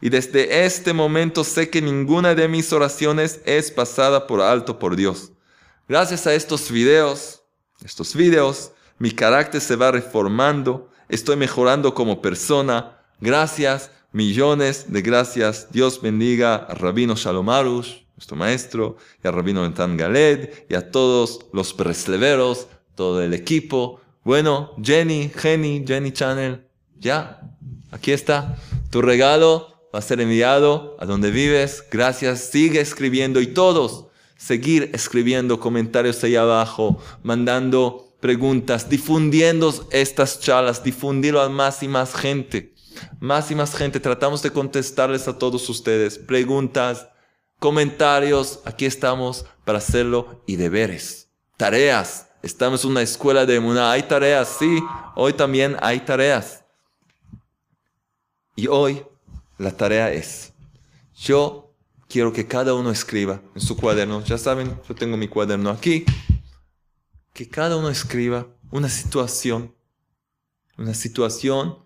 y 0.00 0.08
desde 0.08 0.64
este 0.64 0.94
momento 0.94 1.44
sé 1.44 1.68
que 1.68 1.82
ninguna 1.82 2.34
de 2.34 2.48
mis 2.48 2.72
oraciones 2.72 3.42
es 3.44 3.70
pasada 3.70 4.26
por 4.26 4.40
alto 4.40 4.78
por 4.78 4.96
Dios. 4.96 5.32
Gracias 5.86 6.26
a 6.26 6.32
estos 6.32 6.70
videos, 6.70 7.42
estos 7.84 8.16
videos, 8.16 8.72
mi 8.98 9.10
carácter 9.10 9.60
se 9.60 9.76
va 9.76 9.90
reformando, 9.90 10.88
estoy 11.10 11.36
mejorando 11.36 11.92
como 11.92 12.22
persona. 12.22 12.93
Gracias, 13.20 13.90
millones 14.12 14.92
de 14.92 15.02
gracias. 15.02 15.68
Dios 15.70 16.00
bendiga 16.00 16.56
a 16.56 16.74
Rabino 16.74 17.14
Shalomarush, 17.14 18.04
nuestro 18.16 18.36
maestro, 18.36 18.96
y 19.22 19.28
a 19.28 19.30
Rabino 19.30 19.62
Nentan 19.62 19.96
Galed, 19.96 20.50
y 20.68 20.74
a 20.74 20.90
todos 20.90 21.46
los 21.52 21.72
presleveros, 21.72 22.68
todo 22.94 23.22
el 23.22 23.34
equipo. 23.34 24.00
Bueno, 24.22 24.74
Jenny, 24.82 25.30
Jenny, 25.36 25.84
Jenny 25.86 26.12
Channel, 26.12 26.66
ya, 26.98 27.40
aquí 27.90 28.12
está. 28.12 28.56
Tu 28.90 29.02
regalo 29.02 29.88
va 29.94 29.98
a 29.98 30.02
ser 30.02 30.20
enviado 30.20 30.96
a 30.98 31.06
donde 31.06 31.30
vives. 31.30 31.84
Gracias, 31.90 32.40
sigue 32.40 32.80
escribiendo 32.80 33.40
y 33.40 33.48
todos 33.48 34.06
seguir 34.36 34.90
escribiendo 34.92 35.58
comentarios 35.58 36.22
ahí 36.22 36.36
abajo, 36.36 37.00
mandando 37.22 38.14
preguntas, 38.20 38.88
difundiendo 38.88 39.72
estas 39.90 40.40
charlas, 40.40 40.82
difundirlo 40.84 41.40
a 41.40 41.48
más 41.48 41.82
y 41.82 41.88
más 41.88 42.14
gente. 42.14 42.73
Más 43.20 43.50
y 43.50 43.54
más 43.54 43.74
gente, 43.74 44.00
tratamos 44.00 44.42
de 44.42 44.50
contestarles 44.50 45.28
a 45.28 45.38
todos 45.38 45.68
ustedes. 45.68 46.18
Preguntas, 46.18 47.08
comentarios, 47.58 48.60
aquí 48.64 48.86
estamos 48.86 49.46
para 49.64 49.78
hacerlo 49.78 50.42
y 50.46 50.56
deberes, 50.56 51.28
tareas 51.56 52.28
Estamos 52.44 52.84
en 52.84 52.90
una 52.90 53.00
escuela 53.00 53.46
de 53.46 53.54
Emuná. 53.54 53.90
Hay 53.90 54.02
tareas, 54.02 54.56
sí. 54.58 54.78
Hoy 55.14 55.32
también 55.32 55.78
hay 55.80 56.00
tareas. 56.00 56.62
Y 58.54 58.66
hoy 58.66 59.02
la 59.56 59.74
tarea 59.74 60.12
es, 60.12 60.52
yo 61.16 61.74
quiero 62.06 62.34
que 62.34 62.46
cada 62.46 62.74
uno 62.74 62.90
escriba 62.90 63.40
en 63.54 63.62
su 63.62 63.78
cuaderno. 63.78 64.22
Ya 64.24 64.36
saben, 64.36 64.78
yo 64.86 64.94
tengo 64.94 65.16
mi 65.16 65.26
cuaderno 65.26 65.70
aquí. 65.70 66.04
Que 67.32 67.48
cada 67.48 67.78
uno 67.78 67.88
escriba 67.88 68.46
una 68.70 68.90
situación, 68.90 69.74
una 70.76 70.92
situación 70.92 71.78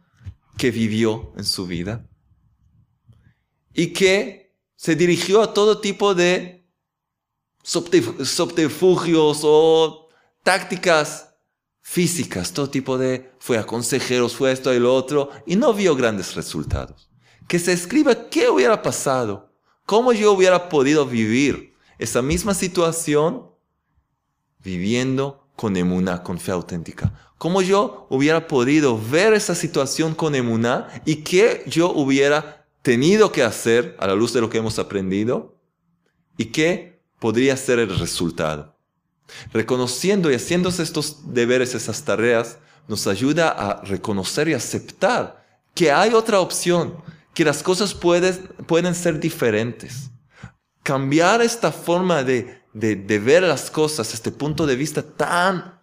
que 0.59 0.71
vivió 0.71 1.33
en 1.37 1.45
su 1.45 1.67
vida 1.67 2.07
y 3.73 3.93
que 3.95 4.55
se 4.77 4.97
dirigió 4.97 5.41
a 5.41 5.55
todo 5.55 5.81
tipo 5.81 6.15
de 6.15 6.69
subterfugios 7.63 9.41
o 9.45 10.09
tácticas 10.43 11.35
físicas, 11.81 12.53
todo 12.53 12.69
tipo 12.69 12.99
de, 12.99 13.33
fue 13.39 13.57
a 13.57 13.65
consejeros, 13.65 14.35
fue 14.35 14.53
esto 14.53 14.75
y 14.75 14.79
lo 14.79 14.95
otro, 14.95 15.31
y 15.47 15.57
no 15.57 15.73
vio 15.73 15.97
grandes 15.97 16.35
resultados. 16.35 17.09
Que 17.47 17.59
se 17.59 17.73
escriba 17.73 18.29
qué 18.29 18.51
hubiera 18.51 18.83
pasado, 18.83 19.55
cómo 19.87 20.13
yo 20.13 20.33
hubiera 20.33 20.69
podido 20.69 21.07
vivir 21.07 21.75
esa 21.99 22.21
misma 22.21 22.53
situación 22.53 23.51
viviendo 24.59 25.48
con 25.59 25.77
emuná, 25.77 26.23
con 26.23 26.39
fe 26.39 26.53
auténtica. 26.53 27.13
Cómo 27.37 27.63
yo 27.63 28.07
hubiera 28.11 28.47
podido 28.47 28.97
ver 28.97 29.35
esa 29.35 29.57
situación 29.57 30.15
con 30.15 30.37
emuná 30.37 30.87
y 31.05 31.17
qué 31.17 31.65
yo 31.67 31.91
hubiera 31.91 32.65
tenido 32.83 33.33
que 33.33 33.43
hacer 33.43 33.97
a 33.99 34.07
la 34.07 34.15
luz 34.15 34.33
de 34.33 34.41
lo 34.41 34.49
que 34.49 34.59
hemos 34.59 34.79
aprendido 34.79 35.57
y 36.37 36.45
qué 36.47 37.03
podría 37.19 37.57
ser 37.57 37.81
el 37.81 37.99
resultado. 37.99 38.77
Reconociendo 39.53 40.31
y 40.31 40.37
haciéndose 40.37 40.85
estos 40.85 41.35
deberes, 41.35 41.75
esas 41.75 42.05
tareas, 42.05 42.59
nos 42.87 43.09
ayuda 43.09 43.49
a 43.49 43.83
reconocer 43.83 44.47
y 44.47 44.55
aceptar 44.55 45.45
que 45.75 45.91
hay 45.91 46.15
otra 46.15 46.39
opción, 46.39 47.03
que 47.35 47.45
las 47.45 47.65
cosas 47.65 47.95
pueden, 47.95 48.95
ser 48.95 49.19
diferentes. 49.19 50.13
Cambiar 50.85 51.43
esta 51.43 51.73
forma 51.73 52.23
de, 52.23 52.63
ver 52.79 53.43
las 53.43 53.71
cosas, 53.71 54.15
este 54.15 54.31
punto 54.31 54.67
de 54.67 54.77
vista 54.77 55.03
tan, 55.03 55.81